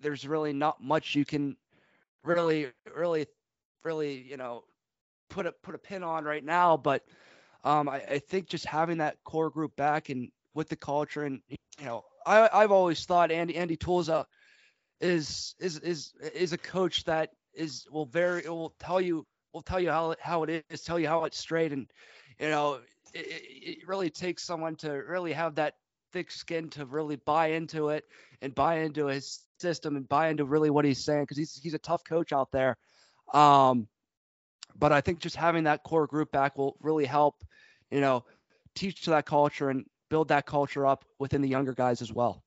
[0.00, 1.56] there's really not much you can
[2.24, 3.26] really really
[3.84, 4.64] really you know
[5.28, 7.02] put a put a pin on right now but
[7.64, 11.40] um I, I think just having that core group back and with the culture and
[11.48, 14.24] you know I I've always thought Andy Andy Toolza
[15.00, 19.80] is is is is a coach that is will very will tell you will tell
[19.80, 21.86] you how how it is tell you how it's straight and
[22.38, 22.80] you know
[23.14, 25.74] it, it really takes someone to really have that
[26.12, 28.04] thick skin to really buy into it
[28.40, 31.74] and buy into his system and buy into really what he's saying because he's he's
[31.74, 32.76] a tough coach out there.
[33.32, 33.88] Um,
[34.78, 37.42] but I think just having that core group back will really help,
[37.90, 38.24] you know,
[38.74, 42.42] teach to that culture and build that culture up within the younger guys as well.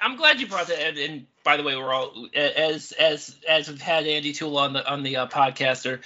[0.00, 0.98] I'm glad you brought that.
[0.98, 4.88] And, by the way, we're all as as as we've had Andy Toole on the
[4.88, 6.00] on the uh, podcast or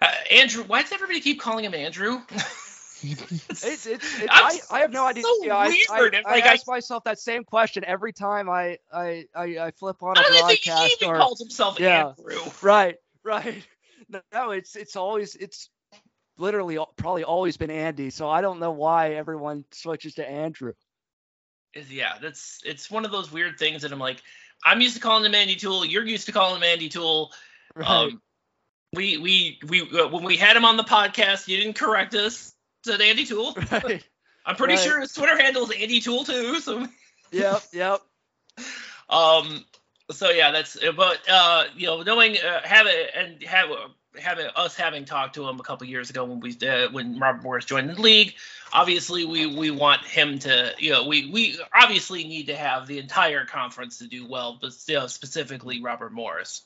[0.00, 0.64] uh, Andrew.
[0.64, 2.20] Why does everybody keep calling him Andrew?
[3.02, 5.22] it's, it's, it's I, I, have no idea.
[5.22, 9.26] So yeah, I, I, like I, ask myself that same question every time I I,
[9.34, 10.98] I, flip on a I broadcast.
[10.98, 12.40] Think he or, calls himself yeah, Andrew.
[12.62, 13.66] Right, right.
[14.32, 15.70] No, it's it's always it's
[16.36, 18.10] literally probably always been Andy.
[18.10, 20.72] So I don't know why everyone switches to Andrew.
[21.88, 24.20] Yeah, that's it's one of those weird things that I'm like,
[24.64, 25.84] I'm used to calling him Andy Toole.
[25.84, 27.30] You're used to calling him Andy Toole.
[27.76, 27.88] Right.
[27.88, 28.22] Um,
[28.92, 32.54] we we we uh, when we had him on the podcast, you didn't correct us
[32.84, 33.56] said Andy Toole.
[33.70, 34.04] Right.
[34.46, 34.82] I'm pretty right.
[34.82, 36.60] sure his Twitter handle is Andy Tool too.
[36.60, 36.86] So.
[37.30, 37.62] Yep.
[37.72, 38.00] Yep.
[39.08, 39.64] um.
[40.10, 43.68] So yeah, that's but uh you know knowing uh, have it and have
[44.18, 47.42] having us having talked to him a couple years ago when we uh, when Robert
[47.42, 48.34] Morris joined the league.
[48.72, 52.98] Obviously, we we want him to you know we we obviously need to have the
[52.98, 56.62] entire conference to do well, but still specifically Robert Morris.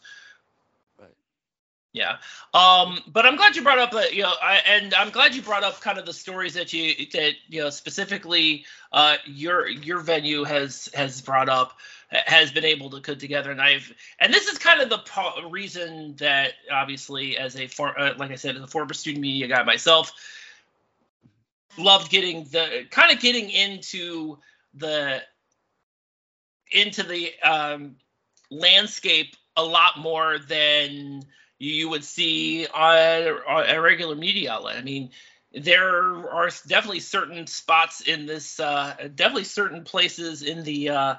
[1.95, 2.17] Yeah.
[2.53, 5.43] Um, but I'm glad you brought up that, you know, I, and I'm glad you
[5.43, 10.01] brought up kind of the stories that you that you know specifically uh, your your
[10.01, 11.79] venue has has brought up
[12.11, 15.49] has been able to put together and I've and this is kind of the po-
[15.49, 19.47] reason that obviously as a for, uh, like I said as a former student media
[19.47, 20.13] guy myself
[21.79, 24.39] loved getting the kind of getting into
[24.75, 25.23] the
[26.73, 27.97] into the um,
[28.51, 31.23] landscape a lot more than
[31.59, 34.77] you would see on, on a regular media outlet.
[34.77, 35.11] I mean,
[35.53, 41.15] there are definitely certain spots in this, uh, definitely certain places in the uh,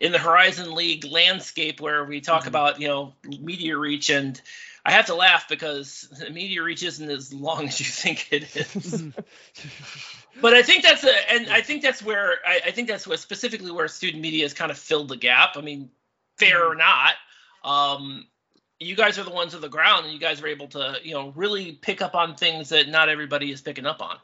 [0.00, 2.48] in the Horizon League landscape where we talk mm-hmm.
[2.48, 4.40] about you know media reach, and
[4.84, 9.02] I have to laugh because media reach isn't as long as you think it is.
[10.40, 13.18] but I think that's a, and I think that's where I, I think that's what
[13.18, 15.56] specifically where student media has kind of filled the gap.
[15.56, 15.90] I mean,
[16.38, 17.14] fair or not.
[17.64, 18.26] Um,
[18.82, 21.12] you guys are the ones on the ground and you guys are able to you
[21.12, 24.16] know really pick up on things that not everybody is picking up on.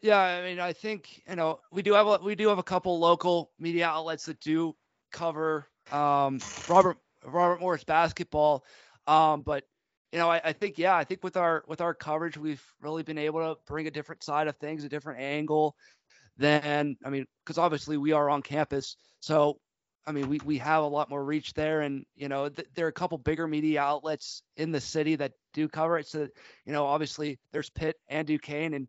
[0.00, 2.62] Yeah i mean i think you know we do have a, we do have a
[2.62, 4.74] couple local media outlets that do
[5.12, 8.64] cover um, robert robert morris basketball.
[9.06, 9.64] Um, but
[10.12, 13.02] you know I, I think yeah i think with our with our coverage we've really
[13.02, 15.76] been able to bring a different side of things a different angle
[16.36, 18.96] than i mean because obviously we are on campus.
[19.20, 19.58] So
[20.06, 22.86] I mean, we, we have a lot more reach there, and you know, th- there
[22.86, 26.06] are a couple bigger media outlets in the city that do cover it.
[26.06, 26.28] So,
[26.66, 28.88] you know, obviously there's Pitt and Duquesne, and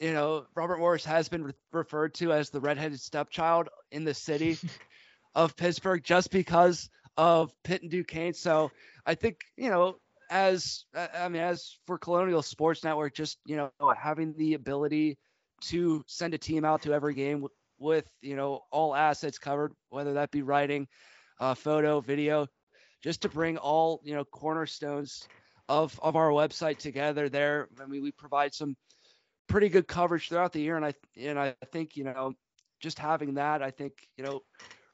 [0.00, 4.14] you know, Robert Morris has been re- referred to as the redheaded stepchild in the
[4.14, 4.58] city
[5.34, 8.34] of Pittsburgh just because of Pitt and Duquesne.
[8.34, 8.72] So,
[9.06, 9.96] I think you know,
[10.30, 10.84] as
[11.14, 15.16] I mean, as for Colonial Sports Network, just you know, having the ability
[15.60, 17.46] to send a team out to every game
[17.80, 20.86] with you know all assets covered, whether that be writing,
[21.40, 22.46] uh, photo, video,
[23.02, 25.26] just to bring all you know cornerstones
[25.68, 27.28] of of our website together.
[27.28, 28.76] There, I mean, we provide some
[29.48, 32.34] pretty good coverage throughout the year, and I and I think you know
[32.80, 34.42] just having that, I think you know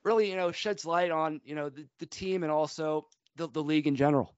[0.04, 3.62] really you know sheds light on you know the, the team and also the, the
[3.62, 4.34] league in general.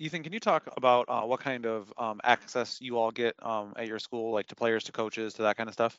[0.00, 3.74] Ethan, can you talk about uh, what kind of um, access you all get um,
[3.76, 5.96] at your school, like to players, to coaches, to that kind of stuff?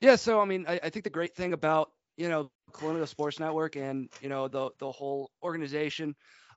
[0.00, 3.38] Yeah, so I mean, I, I think the great thing about you know Colonial Sports
[3.38, 6.14] Network and you know the the whole organization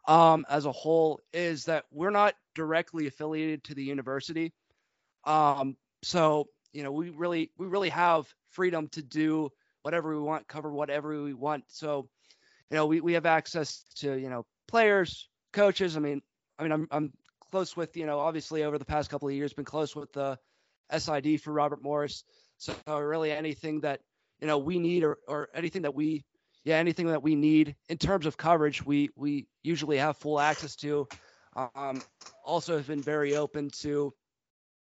[0.07, 4.53] um, as a whole is that we're not directly affiliated to the university.
[5.25, 9.49] Um, so you know we really we really have freedom to do
[9.81, 11.65] whatever we want, cover whatever we want.
[11.67, 12.07] So
[12.71, 15.97] you know we, we have access to you know players, coaches.
[15.97, 16.21] I mean
[16.57, 17.13] I mean I'm I'm
[17.51, 20.37] close with you know obviously over the past couple of years been close with the
[20.97, 22.23] SID for Robert Morris.
[22.57, 24.01] So really anything that
[24.39, 26.23] you know we need or, or anything that we
[26.63, 30.75] yeah anything that we need in terms of coverage we we usually have full access
[30.77, 31.07] to.
[31.55, 32.01] Um,
[32.43, 34.13] also have been very open to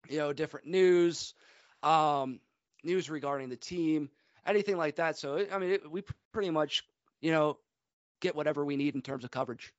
[0.09, 1.35] you know different news,
[1.83, 2.41] um,
[2.83, 4.11] news regarding the team,
[4.47, 5.19] anything like that.
[5.19, 6.03] So I mean it, we
[6.33, 6.85] pretty much
[7.21, 7.59] you know
[8.21, 9.73] get whatever we need in terms of coverage.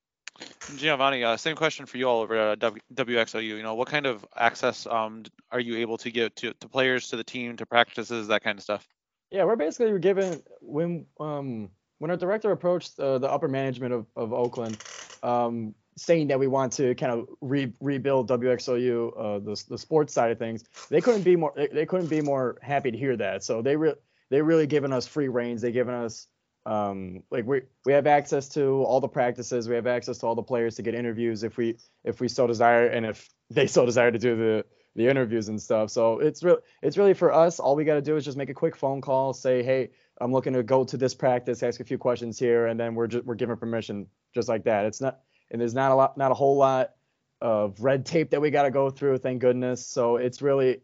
[0.75, 3.41] Giovanni, uh, same question for you all over at uh, WXOU.
[3.41, 7.09] You know, what kind of access um, are you able to give to, to players,
[7.09, 8.87] to the team, to practices, that kind of stuff?
[9.31, 11.69] Yeah, we're basically given when um,
[11.99, 14.77] when our director approached uh, the upper management of, of Oakland,
[15.23, 20.13] um, saying that we want to kind of re- rebuild WXOU, uh, the the sports
[20.13, 23.43] side of things, they couldn't be more they, couldn't be more happy to hear that.
[23.43, 23.95] So they re-
[24.29, 25.61] they really given us free reins.
[25.61, 26.27] They given us
[26.67, 29.69] um, like we we have access to all the practices.
[29.69, 32.45] We have access to all the players to get interviews if we if we so
[32.45, 35.91] desire and if they so desire to do the the interviews and stuff.
[35.91, 38.49] So it's real it's really for us all we got to do is just make
[38.49, 41.83] a quick phone call say hey i'm looking to go to this practice ask a
[41.85, 44.85] few questions here and then we're just we're given permission just like that.
[44.85, 46.95] It's not and there's not a lot not a whole lot
[47.39, 49.87] of red tape that we got to go through thank goodness.
[49.87, 50.81] So it's really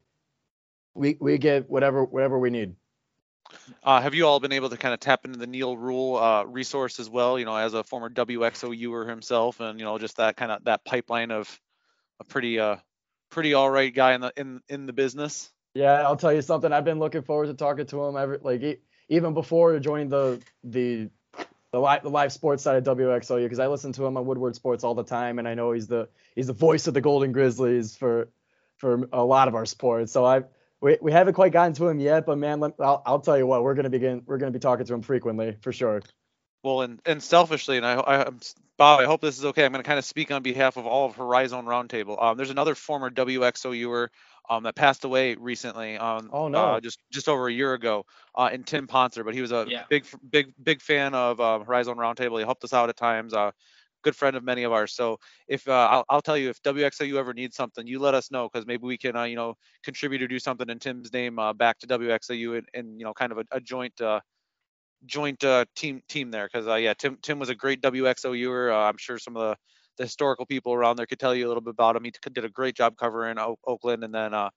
[0.94, 2.76] we we get whatever whatever we need
[3.84, 6.44] uh, have you all been able to kind of tap into the Neil Ruhl uh,
[6.44, 7.38] resource as well?
[7.38, 10.86] You know, as a former WXOUer himself, and you know, just that kind of that
[10.86, 11.60] pipeline of
[12.20, 12.78] a pretty uh
[13.30, 15.52] pretty all right guy in the in in the business.
[15.74, 16.72] Yeah, I'll tell you something.
[16.72, 21.10] I've been looking forward to talking to him every like even before joining the the
[21.72, 24.56] the live the live sports side of WXOU because I listen to him on Woodward
[24.56, 27.32] Sports all the time, and I know he's the he's the voice of the Golden
[27.32, 28.30] Grizzlies for
[28.78, 30.12] for a lot of our sports.
[30.12, 30.44] So I
[30.84, 33.48] we, we haven't quite gotten to him yet, but man, let, I'll, I'll tell you
[33.48, 36.02] what, we're gonna begin we're gonna be talking to him frequently for sure.
[36.64, 38.30] Well, and, and selfishly, and I, I,
[38.78, 39.66] Bob, I hope this is okay.
[39.66, 42.22] I'm going to kind of speak on behalf of all of Horizon Roundtable.
[42.22, 44.08] Um, there's another former WXOUer
[44.50, 45.98] um, that passed away recently.
[45.98, 46.58] Um, Oh, no.
[46.60, 48.06] Uh, just just over a year ago.
[48.34, 49.84] Uh, in Tim Ponser, but he was a Yeah.
[49.90, 52.40] big big big fan of um, Horizon Roundtable.
[52.40, 53.34] He helped us out at times.
[53.34, 53.52] Uh,
[54.04, 54.94] good friend of many of ours.
[54.94, 58.32] So if uh, I'll, I'll tell you if WXOU ever needs something, you let us
[58.32, 61.40] know because maybe we can uh, you know contribute or do something in Tim's name
[61.40, 64.20] uh, back to WXOU and, and you know kind of a, a joint uh,
[65.06, 68.74] joint uh, team team there because uh, yeah Tim Tim was a great WXOUer.
[68.74, 69.58] I'm sure some of the,
[69.98, 72.04] the historical people around there could tell you a little bit about him.
[72.04, 74.50] He did a great job covering o- Oakland and then uh,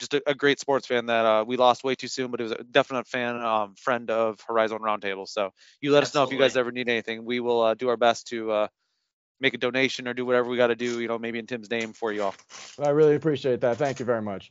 [0.00, 2.44] just a, a great sports fan that uh, we lost way too soon, but he
[2.44, 5.28] was a definite fan um, friend of Horizon Roundtable.
[5.28, 7.24] So you let us know if you guys ever need anything.
[7.24, 8.68] We will uh, do our best to uh,
[9.40, 11.00] make a donation or do whatever we got to do.
[11.00, 12.34] You know maybe in Tim's name for you all.
[12.82, 13.76] I really appreciate that.
[13.78, 14.50] Thank you very much.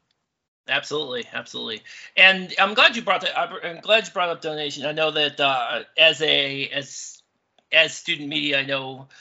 [0.67, 1.81] Absolutely, absolutely,
[2.15, 3.38] and I'm glad you brought that.
[3.38, 4.85] I'm glad you brought up donation.
[4.85, 7.23] I know that uh, as a as
[7.71, 9.15] as student media, I know, g-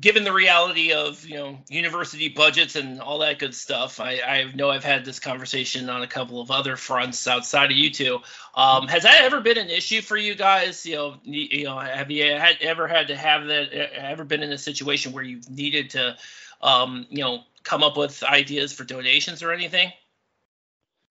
[0.00, 4.52] given the reality of you know university budgets and all that good stuff, I, I
[4.54, 8.18] know I've had this conversation on a couple of other fronts outside of you two.
[8.54, 10.84] Um, has that ever been an issue for you guys?
[10.84, 13.72] You know, you know, have you had ever had to have that?
[13.72, 16.16] Ever been in a situation where you've needed to,
[16.60, 19.92] um, you know, come up with ideas for donations or anything?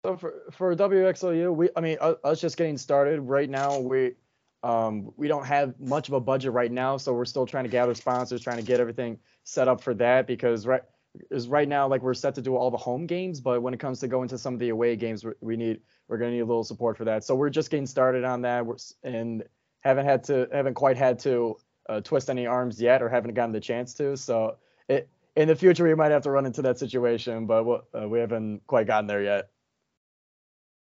[0.05, 3.79] So for for WXLU, we I mean us just getting started right now.
[3.79, 4.15] We
[4.63, 7.71] um we don't have much of a budget right now, so we're still trying to
[7.71, 10.83] gather sponsors, trying to get everything set up for that because right
[11.31, 13.81] is right now like we're set to do all the home games, but when it
[13.81, 16.45] comes to going to some of the away games, we- need we're gonna need a
[16.45, 17.23] little support for that.
[17.25, 19.43] So we're just getting started on that, we're, and
[19.81, 21.57] haven't had to haven't quite had to
[21.89, 24.17] uh, twist any arms yet, or haven't gotten the chance to.
[24.17, 24.57] So
[24.89, 28.09] it in the future we might have to run into that situation, but we'll- uh,
[28.09, 29.51] we haven't quite gotten there yet.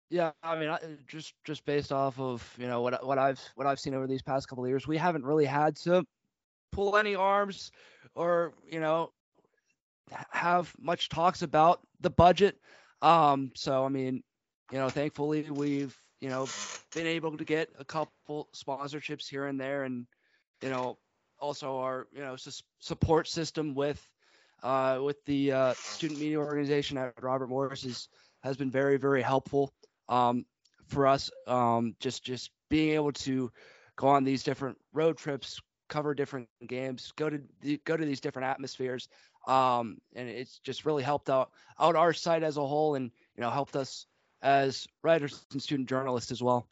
[0.09, 3.67] Yeah, I mean, I, just just based off of you know what what I've what
[3.67, 6.05] I've seen over these past couple of years, we haven't really had to
[6.71, 7.71] pull any arms
[8.15, 9.11] or you know
[10.31, 12.57] have much talks about the budget.
[13.01, 14.23] Um, so I mean,
[14.71, 16.47] you know, thankfully we've you know
[16.95, 20.07] been able to get a couple sponsorships here and there, and
[20.61, 20.97] you know
[21.39, 24.01] also our you know sus- support system with
[24.63, 28.07] uh, with the uh, student media organization at Robert Morris is,
[28.41, 29.73] has been very very helpful
[30.09, 30.45] um,
[30.87, 31.29] for us.
[31.47, 33.51] Um, just just being able to
[33.95, 37.39] go on these different road trips, cover different games, go to
[37.85, 39.07] go to these different atmospheres,
[39.47, 43.41] um, and it's just really helped out out our site as a whole, and you
[43.41, 44.05] know helped us
[44.41, 46.67] as writers and student journalists as well.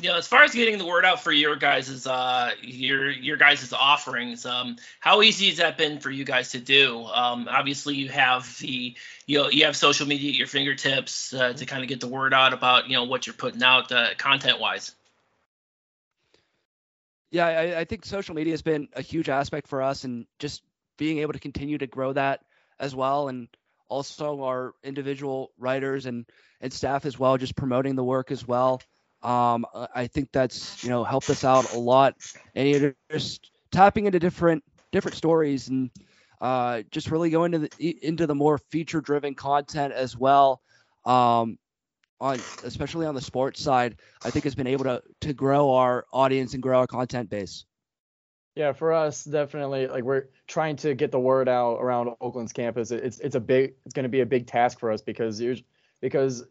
[0.00, 3.36] You know, as far as getting the word out for your guys' uh your your
[3.36, 7.04] guys' offerings, um, how easy has that been for you guys to do?
[7.04, 8.94] Um, obviously, you have the
[9.26, 12.08] you know you have social media at your fingertips uh, to kind of get the
[12.08, 14.94] word out about you know what you're putting out uh, content wise.
[17.30, 20.62] Yeah, I, I think social media has been a huge aspect for us, and just
[20.96, 22.40] being able to continue to grow that
[22.78, 23.48] as well, and
[23.88, 26.24] also our individual writers and
[26.60, 28.80] and staff as well, just promoting the work as well.
[29.22, 32.14] Um, I- think that's you know helped us out a lot,
[32.54, 35.90] and you're just tapping into different different stories and
[36.40, 40.60] uh, just really going into the into the more feature driven content as well.
[41.04, 41.58] Um,
[42.20, 46.06] on especially on the sports side, I think has been able to to grow our
[46.12, 47.64] audience and grow our content base.
[48.54, 52.90] Yeah, for us, definitely, like we're trying to get the word out around Oakland's campus.
[52.90, 55.40] It's it's a big, it's going to be a big task for us because
[56.00, 56.44] because,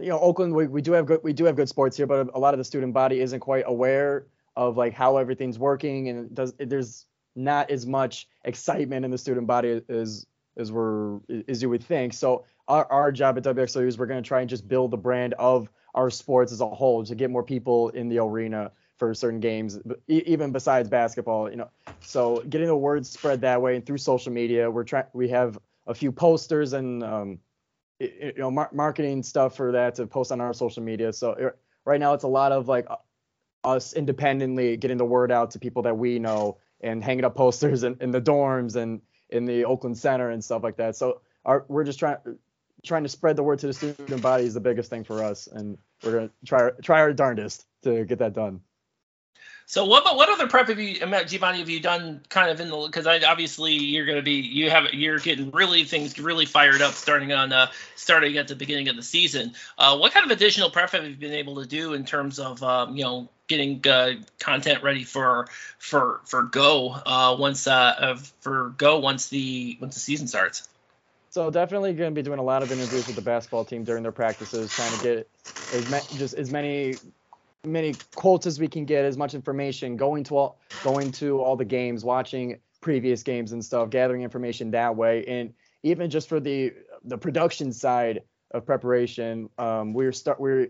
[0.00, 2.30] you know, Oakland, we, we do have good, we do have good sports here, but
[2.34, 6.34] a lot of the student body isn't quite aware of like how everything's working, and
[6.34, 7.06] does there's
[7.36, 12.12] not as much excitement in the student body as as we're as you would think.
[12.12, 14.96] So our our job at WXOU is we're going to try and just build the
[14.96, 19.14] brand of our sports as a whole to get more people in the arena for
[19.14, 21.70] certain games, even besides basketball, you know.
[22.00, 25.04] So getting the word spread that way and through social media, we're trying.
[25.12, 27.38] We have a few posters and um,
[28.00, 31.12] you know, mar- marketing stuff for that to post on our social media.
[31.12, 32.86] So it, right now, it's a lot of like
[33.64, 37.82] us independently getting the word out to people that we know and hanging up posters
[37.82, 40.96] in, in the dorms and in the Oakland Center and stuff like that.
[40.96, 42.18] So our, we're just trying
[42.84, 45.48] trying to spread the word to the student body is the biggest thing for us,
[45.48, 48.60] and we're gonna try try our darndest to get that done.
[49.70, 50.94] So what what other prep have you,
[51.26, 54.36] Giovanni, have you done kind of in the because I obviously you're going to be
[54.36, 58.56] you have you're getting really things really fired up starting on uh starting at the
[58.56, 59.52] beginning of the season.
[59.76, 62.62] Uh, what kind of additional prep have you been able to do in terms of
[62.62, 65.48] um, you know getting uh, content ready for
[65.78, 70.66] for for go uh, once uh for go once the once the season starts?
[71.28, 74.02] So definitely going to be doing a lot of interviews with the basketball team during
[74.02, 75.28] their practices, trying to get
[75.74, 76.94] as ma- just as many
[77.68, 81.56] many quotes as we can get, as much information, going to all going to all
[81.56, 85.52] the games, watching previous games and stuff, gathering information that way, and
[85.82, 86.72] even just for the
[87.04, 90.68] the production side of preparation, um, we're start we're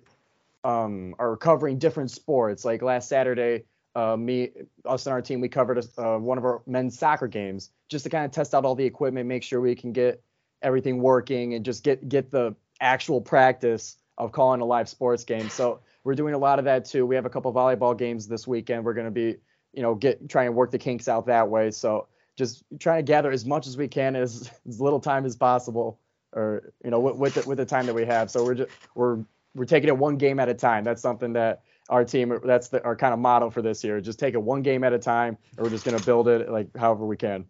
[0.65, 2.65] um, are covering different sports.
[2.65, 4.51] Like last Saturday, uh, me,
[4.85, 8.11] us and our team, we covered uh, one of our men's soccer games just to
[8.11, 10.23] kind of test out all the equipment, make sure we can get
[10.63, 15.49] everything working, and just get get the actual practice of calling a live sports game.
[15.49, 17.07] So we're doing a lot of that too.
[17.07, 18.85] We have a couple volleyball games this weekend.
[18.85, 19.37] We're going to be,
[19.73, 21.71] you know, get try and work the kinks out that way.
[21.71, 25.37] So just trying to gather as much as we can as as little time as
[25.37, 25.99] possible,
[26.33, 28.31] or you know, with with the, with the time that we have.
[28.31, 29.19] So we're just we're
[29.55, 30.85] we're taking it one game at a time.
[30.85, 34.01] That's something that our team that's the, our kind of motto for this year.
[34.01, 36.51] Just take it one game at a time, or we're just going to build it
[36.51, 37.45] like however we can.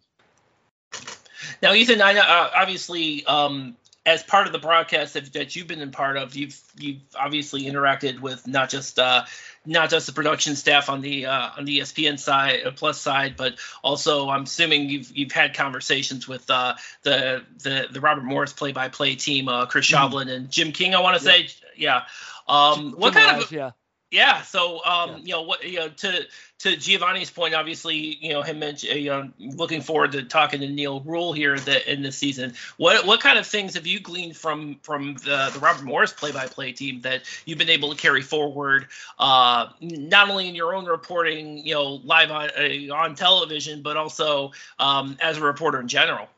[1.63, 3.77] Now, Ethan, I uh, obviously um,
[4.07, 7.65] as part of the broadcast that, that, you've been in part of, you've you've obviously
[7.65, 9.25] interacted with not just uh,
[9.67, 13.37] not just the production staff on the uh, on the ESPN side uh, plus side,
[13.37, 18.53] but also I'm assuming you've you've had conversations with uh, the the the Robert Morris
[18.53, 20.29] play by play team, uh, Chris mm-hmm.
[20.29, 20.95] And Jim King.
[20.95, 22.03] I want to say, yeah.
[22.49, 23.73] Um, what kind of yeah.
[24.11, 24.41] Yeah.
[24.43, 25.17] So, um, yeah.
[25.19, 26.27] you know, what you know, to
[26.61, 30.69] to Giovanni's point, obviously, you know, him mentioned, you know, looking forward to talking to
[30.69, 32.55] Neil Ruhl here the, in the season.
[32.79, 36.73] What what kind of things have you gleaned from from the, the Robert Morris play-by-play
[36.73, 38.87] team that you've been able to carry forward,
[39.19, 43.99] uh, not only in your own reporting, you know, live on uh, on television, but
[43.99, 46.29] also um, as a reporter in general?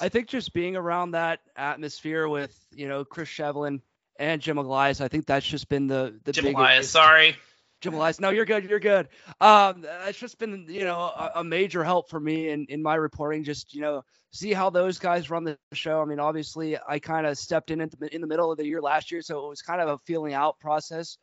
[0.00, 3.80] I think just being around that atmosphere with you know Chris Shovlin
[4.18, 5.00] and Jim Elias.
[5.00, 6.90] I think that's just been the the Jim biggest, Elias.
[6.90, 7.36] Sorry.
[7.80, 8.18] Jim Elias.
[8.18, 8.68] No, you're good.
[8.68, 9.08] You're good.
[9.40, 12.96] Um, that's just been you know a, a, major help for me in in my
[12.96, 13.44] reporting.
[13.44, 14.02] Just you know
[14.32, 16.02] see how those guys run the show.
[16.02, 18.66] I mean, obviously I kind of stepped in in the, in the middle of the
[18.66, 21.18] year last year, so it was kind of a feeling out process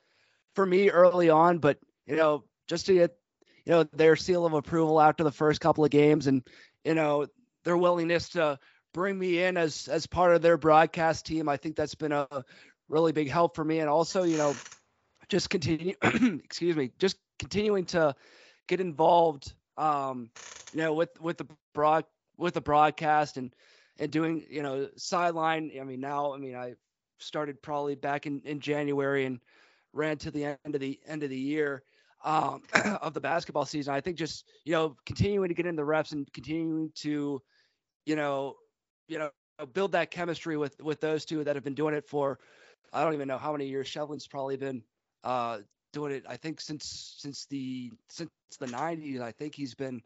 [0.53, 1.59] for me early on.
[1.59, 3.17] But you know just to get
[3.65, 6.41] you know their seal of approval after the first couple of games and
[6.83, 7.27] you know
[7.63, 8.59] their willingness to
[8.93, 11.49] bring me in as as part of their broadcast team.
[11.49, 12.27] I think that's been a
[12.89, 13.79] really big help for me.
[13.79, 14.59] And also, you know,
[15.29, 18.15] just continue, excuse me, just continuing to
[18.67, 20.29] get involved, um,
[20.71, 22.05] you know, with, with the broad,
[22.37, 23.53] with the broadcast and,
[23.97, 25.71] and doing, you know, sideline.
[25.79, 26.75] I mean, now, I mean, I
[27.19, 29.39] started probably back in, in January and
[29.93, 31.83] ran to the end of the end of the year
[32.23, 32.63] um,
[33.01, 33.93] of the basketball season.
[33.93, 37.41] I think just, you know, continuing to get in the reps and continuing to,
[38.05, 38.55] you know,
[39.07, 39.29] you know,
[39.73, 42.39] build that chemistry with, with those two that have been doing it for,
[42.93, 44.83] I don't even know how many years Shovlin's probably been
[45.23, 45.59] uh,
[45.93, 46.25] doing it.
[46.27, 48.29] I think since since the since
[48.59, 49.21] the 90s.
[49.21, 50.01] I think he's been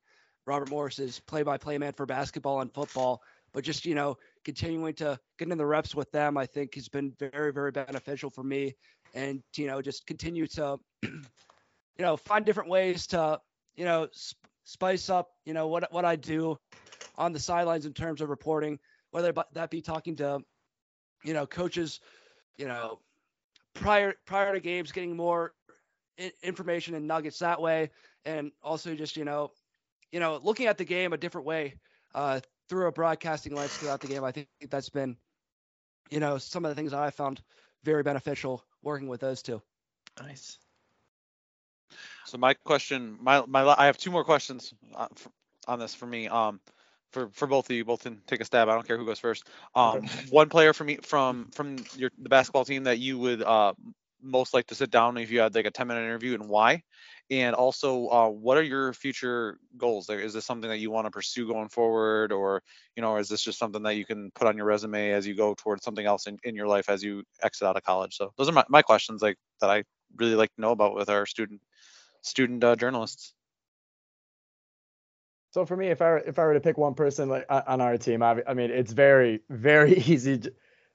[0.45, 3.21] Robert Morris's play-by-play man for basketball and football.
[3.53, 6.87] But just you know, continuing to get in the reps with them, I think has
[6.87, 8.75] been very very beneficial for me.
[9.13, 11.19] And you know, just continue to you
[11.99, 13.39] know find different ways to
[13.75, 16.57] you know sp- spice up you know what what I do
[17.17, 18.79] on the sidelines in terms of reporting,
[19.11, 20.39] whether that be talking to
[21.23, 21.99] you know coaches
[22.59, 22.99] you know,
[23.73, 25.53] prior prior to games, getting more
[26.43, 27.89] information and nuggets that way,
[28.25, 29.51] and also just you know,
[30.11, 31.75] you know, looking at the game a different way
[32.13, 34.25] uh, through a broadcasting lens throughout the game.
[34.25, 35.15] I think that's been,
[36.11, 37.41] you know, some of the things that I found
[37.83, 39.61] very beneficial working with those two.
[40.21, 40.59] Nice.
[42.25, 45.07] So my question, my my, I have two more questions uh,
[45.65, 46.27] on this for me.
[46.27, 46.59] Um,
[47.11, 48.69] for for both of you, both can take a stab.
[48.69, 49.47] I don't care who goes first.
[49.75, 53.73] Um, one player from me from from your the basketball team that you would uh,
[54.21, 56.83] most like to sit down if you had like a 10 minute interview and why?
[57.31, 60.09] And also uh, what are your future goals?
[60.09, 62.31] Is this something that you want to pursue going forward?
[62.31, 62.63] Or
[62.95, 65.35] you know is this just something that you can put on your resume as you
[65.35, 68.15] go towards something else in, in your life as you exit out of college?
[68.15, 69.83] So those are my, my questions like that i
[70.17, 71.61] really like to know about with our student
[72.21, 73.33] student uh, journalists
[75.51, 77.97] so for me, if I if I were to pick one person like on our
[77.97, 80.41] team, I, I mean it's very very easy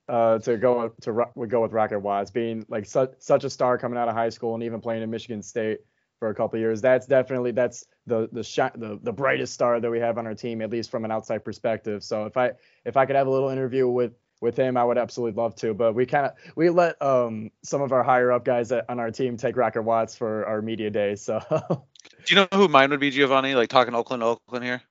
[0.09, 3.79] uh, to go to would go with Rocket Watts, being like such such a star
[3.79, 5.81] coming out of high school and even playing in Michigan State
[6.19, 6.81] for a couple years.
[6.81, 8.43] That's definitely that's the the,
[8.77, 11.45] the the brightest star that we have on our team, at least from an outside
[11.45, 12.05] perspective.
[12.05, 12.53] So if I
[12.85, 14.13] if I could have a little interview with
[14.45, 15.75] with him, I would absolutely love to.
[15.75, 19.11] But we kind of we let um, some of our higher up guys on our
[19.11, 21.17] team take Rocket Watts for our media day.
[21.17, 21.41] So
[22.25, 23.55] Do you know who mine would be, Giovanni?
[23.55, 24.83] Like talking Oakland, Oakland here.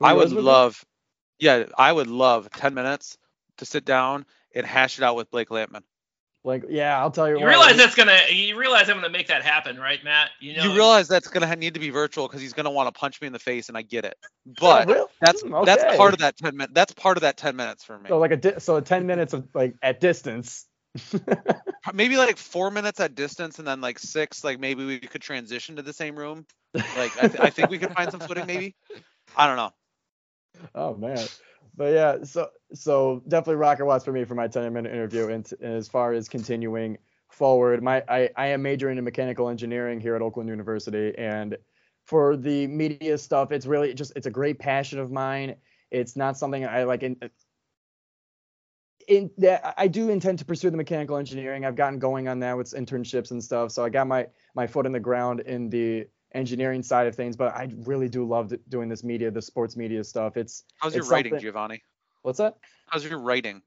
[0.00, 0.84] Who I would love,
[1.38, 3.18] yeah, I would love 10 minutes
[3.58, 5.82] to sit down and hash it out with Blake Lampman.
[6.44, 7.38] Like, yeah, I'll tell you.
[7.38, 8.18] You what, realize that's gonna.
[8.30, 10.30] You realize I'm gonna make that happen, right, Matt?
[10.40, 10.64] You know.
[10.64, 13.26] You realize that's gonna need to be virtual because he's gonna want to punch me
[13.26, 14.14] in the face, and I get it.
[14.46, 15.00] Oh, but oh, really?
[15.00, 15.64] Hmm, that's okay.
[15.64, 16.72] that's part of that ten minutes.
[16.74, 18.08] That's part of that ten minutes for me.
[18.08, 20.66] So like a di- so 10 minutes of like at distance
[21.92, 25.76] maybe like four minutes at distance and then like six, like maybe we could transition
[25.76, 26.46] to the same room.
[26.74, 28.74] Like I, th- I think we could find some footing maybe.
[29.36, 29.70] I don't know.
[30.72, 31.18] Oh man.
[31.76, 35.28] But yeah, so so definitely Rocket Watts for me for my 10 minute interview.
[35.28, 36.98] And, and as far as continuing
[37.30, 41.56] forward, my I, I am majoring in mechanical engineering here at Oakland University, and
[42.04, 45.56] for the media stuff, it's really just it's a great passion of mine.
[45.90, 47.02] It's not something I like.
[47.02, 47.16] In,
[49.08, 51.64] in that I do intend to pursue the mechanical engineering.
[51.64, 53.72] I've gotten going on that with internships and stuff.
[53.72, 57.36] So I got my my foot in the ground in the engineering side of things,
[57.36, 60.36] but I really do love doing this media, the sports media stuff.
[60.36, 61.82] It's how's it's your writing, Giovanni?
[62.22, 62.56] What's that?
[62.88, 63.62] How's your writing?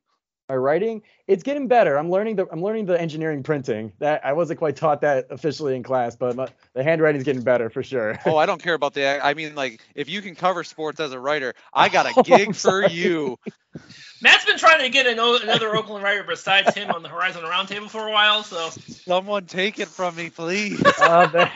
[0.50, 4.34] my writing it's getting better i'm learning the i'm learning the engineering printing that i
[4.34, 8.18] wasn't quite taught that officially in class but my, the handwriting's getting better for sure
[8.26, 11.12] oh i don't care about the i mean like if you can cover sports as
[11.12, 13.38] a writer i got a oh, gig for you
[14.22, 17.90] matt's been trying to get an, another oakland writer besides him on the horizon roundtable
[17.90, 21.50] for a while so someone take it from me please uh,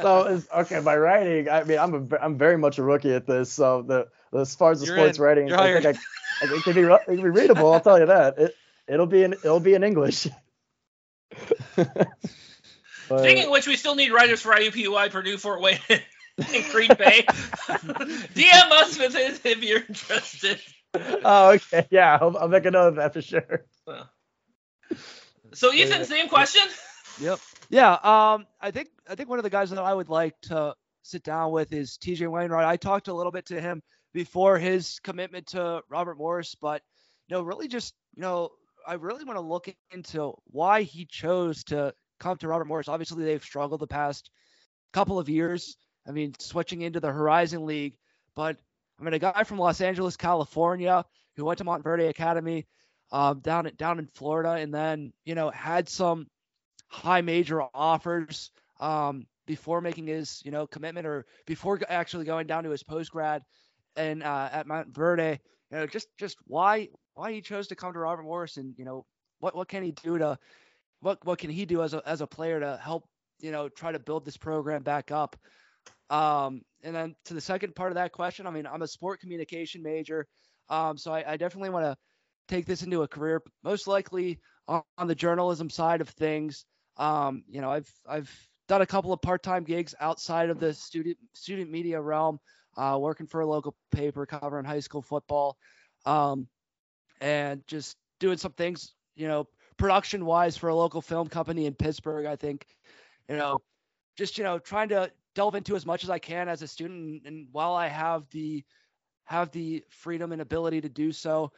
[0.00, 3.52] so okay my writing i mean i'm a, i'm very much a rookie at this
[3.52, 4.06] so the
[4.38, 5.24] as far as the you're sports in.
[5.24, 6.00] writing I think I,
[6.42, 7.72] it can be it can be readable.
[7.72, 8.38] I'll tell you that.
[8.38, 8.56] It
[8.88, 10.28] it'll be in it'll be in English.
[11.76, 12.08] but,
[13.06, 17.24] Speaking of which, we still need writers for IUPUI, Purdue, Fort Wayne, and Green Bay.
[17.26, 20.60] DM us with it if you're interested.
[21.24, 21.86] Oh, okay.
[21.90, 23.64] Yeah, I'll, I'll make a note of that for sure.
[25.54, 26.62] So, Ethan, same question.
[27.20, 27.38] Yep.
[27.70, 27.92] Yeah.
[27.92, 31.22] Um, I think I think one of the guys that I would like to sit
[31.22, 32.66] down with is TJ Wainwright.
[32.66, 33.82] I talked a little bit to him
[34.12, 36.82] before his commitment to Robert Morris, but
[37.28, 38.50] you know, really just you know,
[38.86, 42.88] I really want to look into why he chose to come to Robert Morris.
[42.88, 44.30] Obviously, they've struggled the past
[44.92, 45.76] couple of years.
[46.06, 47.96] I mean, switching into the Horizon League,
[48.34, 48.56] but
[49.02, 52.66] I mean, a guy from Los Angeles, California, who went to Montverde Academy
[53.10, 56.28] um, down down in Florida, and then you know had some
[56.86, 62.62] high major offers um, before making his you know commitment or before actually going down
[62.62, 63.42] to his post grad
[63.96, 65.40] and uh, at Montverde,
[65.72, 68.84] you know, just just why why he chose to come to Robert Morris, and you
[68.84, 69.04] know,
[69.40, 70.38] what what can he do to
[71.00, 73.08] what what can he do as a as a player to help
[73.40, 75.34] you know try to build this program back up.
[76.08, 79.20] Um, and then to the second part of that question, I mean, I'm a sport
[79.20, 80.26] communication major,
[80.68, 81.96] um, so I, I definitely want to
[82.48, 86.64] take this into a career, most likely on, on the journalism side of things.
[86.96, 91.16] Um, you know, I've I've done a couple of part-time gigs outside of the student
[91.34, 92.38] student media realm
[92.76, 95.56] uh, working for a local paper, covering high school football,
[96.06, 96.46] um,
[97.20, 101.74] and just doing some things, you know, production wise for a local film company in
[101.74, 102.26] Pittsburgh.
[102.26, 102.66] I think,
[103.28, 103.58] you know,
[104.16, 107.22] just you know, trying to delve into as much as I can as a student,
[107.26, 108.64] and while I have the
[109.24, 111.52] have the freedom and ability to do so,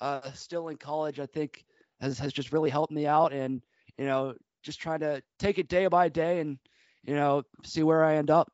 [0.00, 1.64] uh, still in college, I think
[2.00, 3.62] has has just really helped me out, and
[3.96, 6.58] you know, just trying to take it day by day and
[7.04, 8.50] you know see where I end up.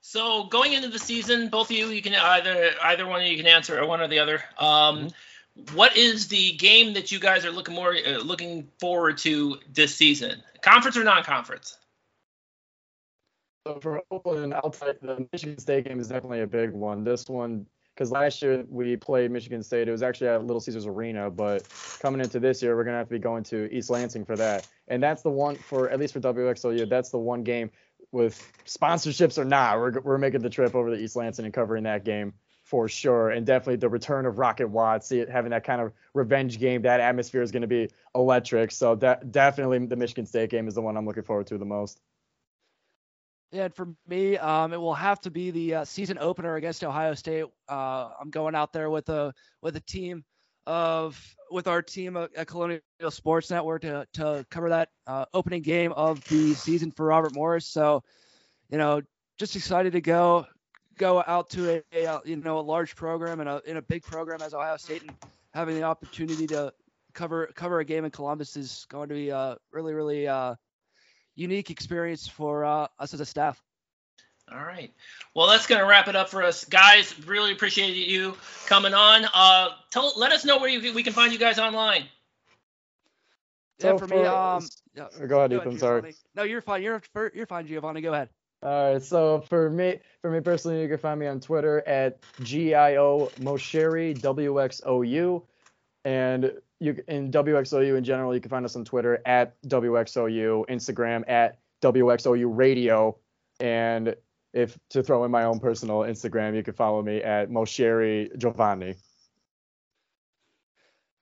[0.00, 3.36] So going into the season, both of you, you can either either one of you
[3.36, 4.42] can answer or one or the other.
[4.58, 5.76] Um, mm-hmm.
[5.76, 9.94] what is the game that you guys are looking more uh, looking forward to this
[9.94, 10.42] season?
[10.60, 11.78] Conference or non-conference?
[13.66, 17.02] So for Oakland, outside the Michigan State game is definitely a big one.
[17.02, 20.86] This one, because last year we played Michigan State, it was actually at Little Caesars
[20.86, 21.66] Arena, but
[22.00, 24.68] coming into this year, we're gonna have to be going to East Lansing for that,
[24.88, 27.70] and that's the one for at least for WXOU, that's the one game
[28.14, 31.82] with sponsorships or not, we're, we're making the trip over to East Lansing and covering
[31.82, 33.30] that game for sure.
[33.30, 36.82] And definitely the return of Rocket Watts, see it having that kind of revenge game,
[36.82, 38.70] that atmosphere is going to be electric.
[38.70, 42.00] So definitely the Michigan State game is the one I'm looking forward to the most.
[43.54, 46.82] Yeah, and for me, um, it will have to be the uh, season opener against
[46.82, 47.44] Ohio State.
[47.68, 49.32] Uh, I'm going out there with a
[49.62, 50.24] with a team
[50.66, 52.80] of with our team at Colonial
[53.10, 57.64] Sports Network to to cover that uh, opening game of the season for Robert Morris.
[57.64, 58.02] So,
[58.70, 59.02] you know,
[59.38, 60.46] just excited to go
[60.98, 63.82] go out to a, a uh, you know a large program and a in a
[63.82, 65.12] big program as Ohio State and
[65.52, 66.72] having the opportunity to
[67.12, 70.56] cover cover a game in Columbus is going to be a really really uh,
[71.34, 73.62] unique experience for uh, us as a staff.
[74.52, 74.92] All right.
[75.34, 77.14] Well, that's going to wrap it up for us, guys.
[77.26, 79.24] Really appreciate you coming on.
[79.32, 82.04] Uh, tell, let us know where you, we can find you guys online.
[83.82, 85.78] Yeah, for, for, me, um, yeah, go ahead, Ethan.
[85.78, 86.14] Sorry.
[86.34, 86.82] No, you're fine.
[86.82, 87.02] You're
[87.34, 88.00] you're fine, Giovanni.
[88.00, 88.28] Go ahead.
[88.62, 89.02] All right.
[89.02, 94.20] So for me, for me personally, you can find me on Twitter at gio mosheri
[94.20, 95.42] w x o u,
[96.04, 101.28] and you in WXOU in general, you can find us on Twitter at WXOU, Instagram
[101.28, 103.16] at WXOU Radio,
[103.60, 104.14] and
[104.52, 108.94] if to throw in my own personal Instagram, you can follow me at Mosheri Giovanni.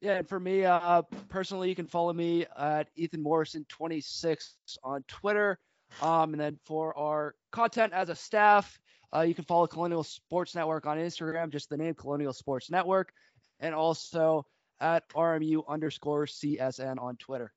[0.00, 5.04] Yeah, and for me, uh, personally, you can follow me at Ethan Morrison 26 on
[5.06, 5.58] Twitter.
[6.00, 8.80] Um, and then for our content as a staff,
[9.14, 13.12] uh, you can follow Colonial Sports Network on Instagram, just the name Colonial Sports Network,
[13.60, 14.44] and also
[14.82, 17.52] at RMU underscore CSN on Twitter.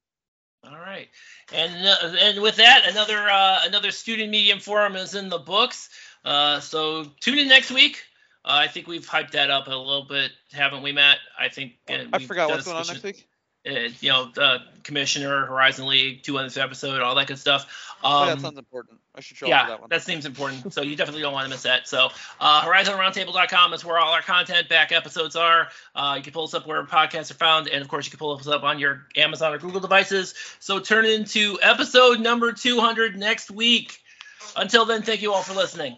[0.63, 1.09] All right,
[1.53, 5.89] and uh, and with that, another uh, another student medium forum is in the books.
[6.23, 8.03] Uh, so tune in next week.
[8.43, 11.17] Uh, I think we've hyped that up a little bit, haven't we, Matt?
[11.37, 11.73] I think.
[11.87, 13.27] Uh, I we've forgot done what's a going on next week.
[13.67, 17.95] Uh, you know, the commissioner, Horizon League, 200th episode, all that good stuff.
[18.03, 18.99] Oh, Um, that sounds important.
[19.15, 19.89] I should show up for yeah, that one.
[19.89, 20.73] that seems important.
[20.73, 21.87] So you definitely don't want to miss that.
[21.87, 22.09] So
[22.39, 25.69] uh, HorizonRoundtable.com is where all our content, back episodes are.
[25.95, 28.19] Uh, you can pull us up where podcasts are found, and of course you can
[28.19, 30.35] pull us up on your Amazon or Google devices.
[30.59, 33.99] So turn into episode number 200 next week.
[34.55, 35.97] Until then, thank you all for listening.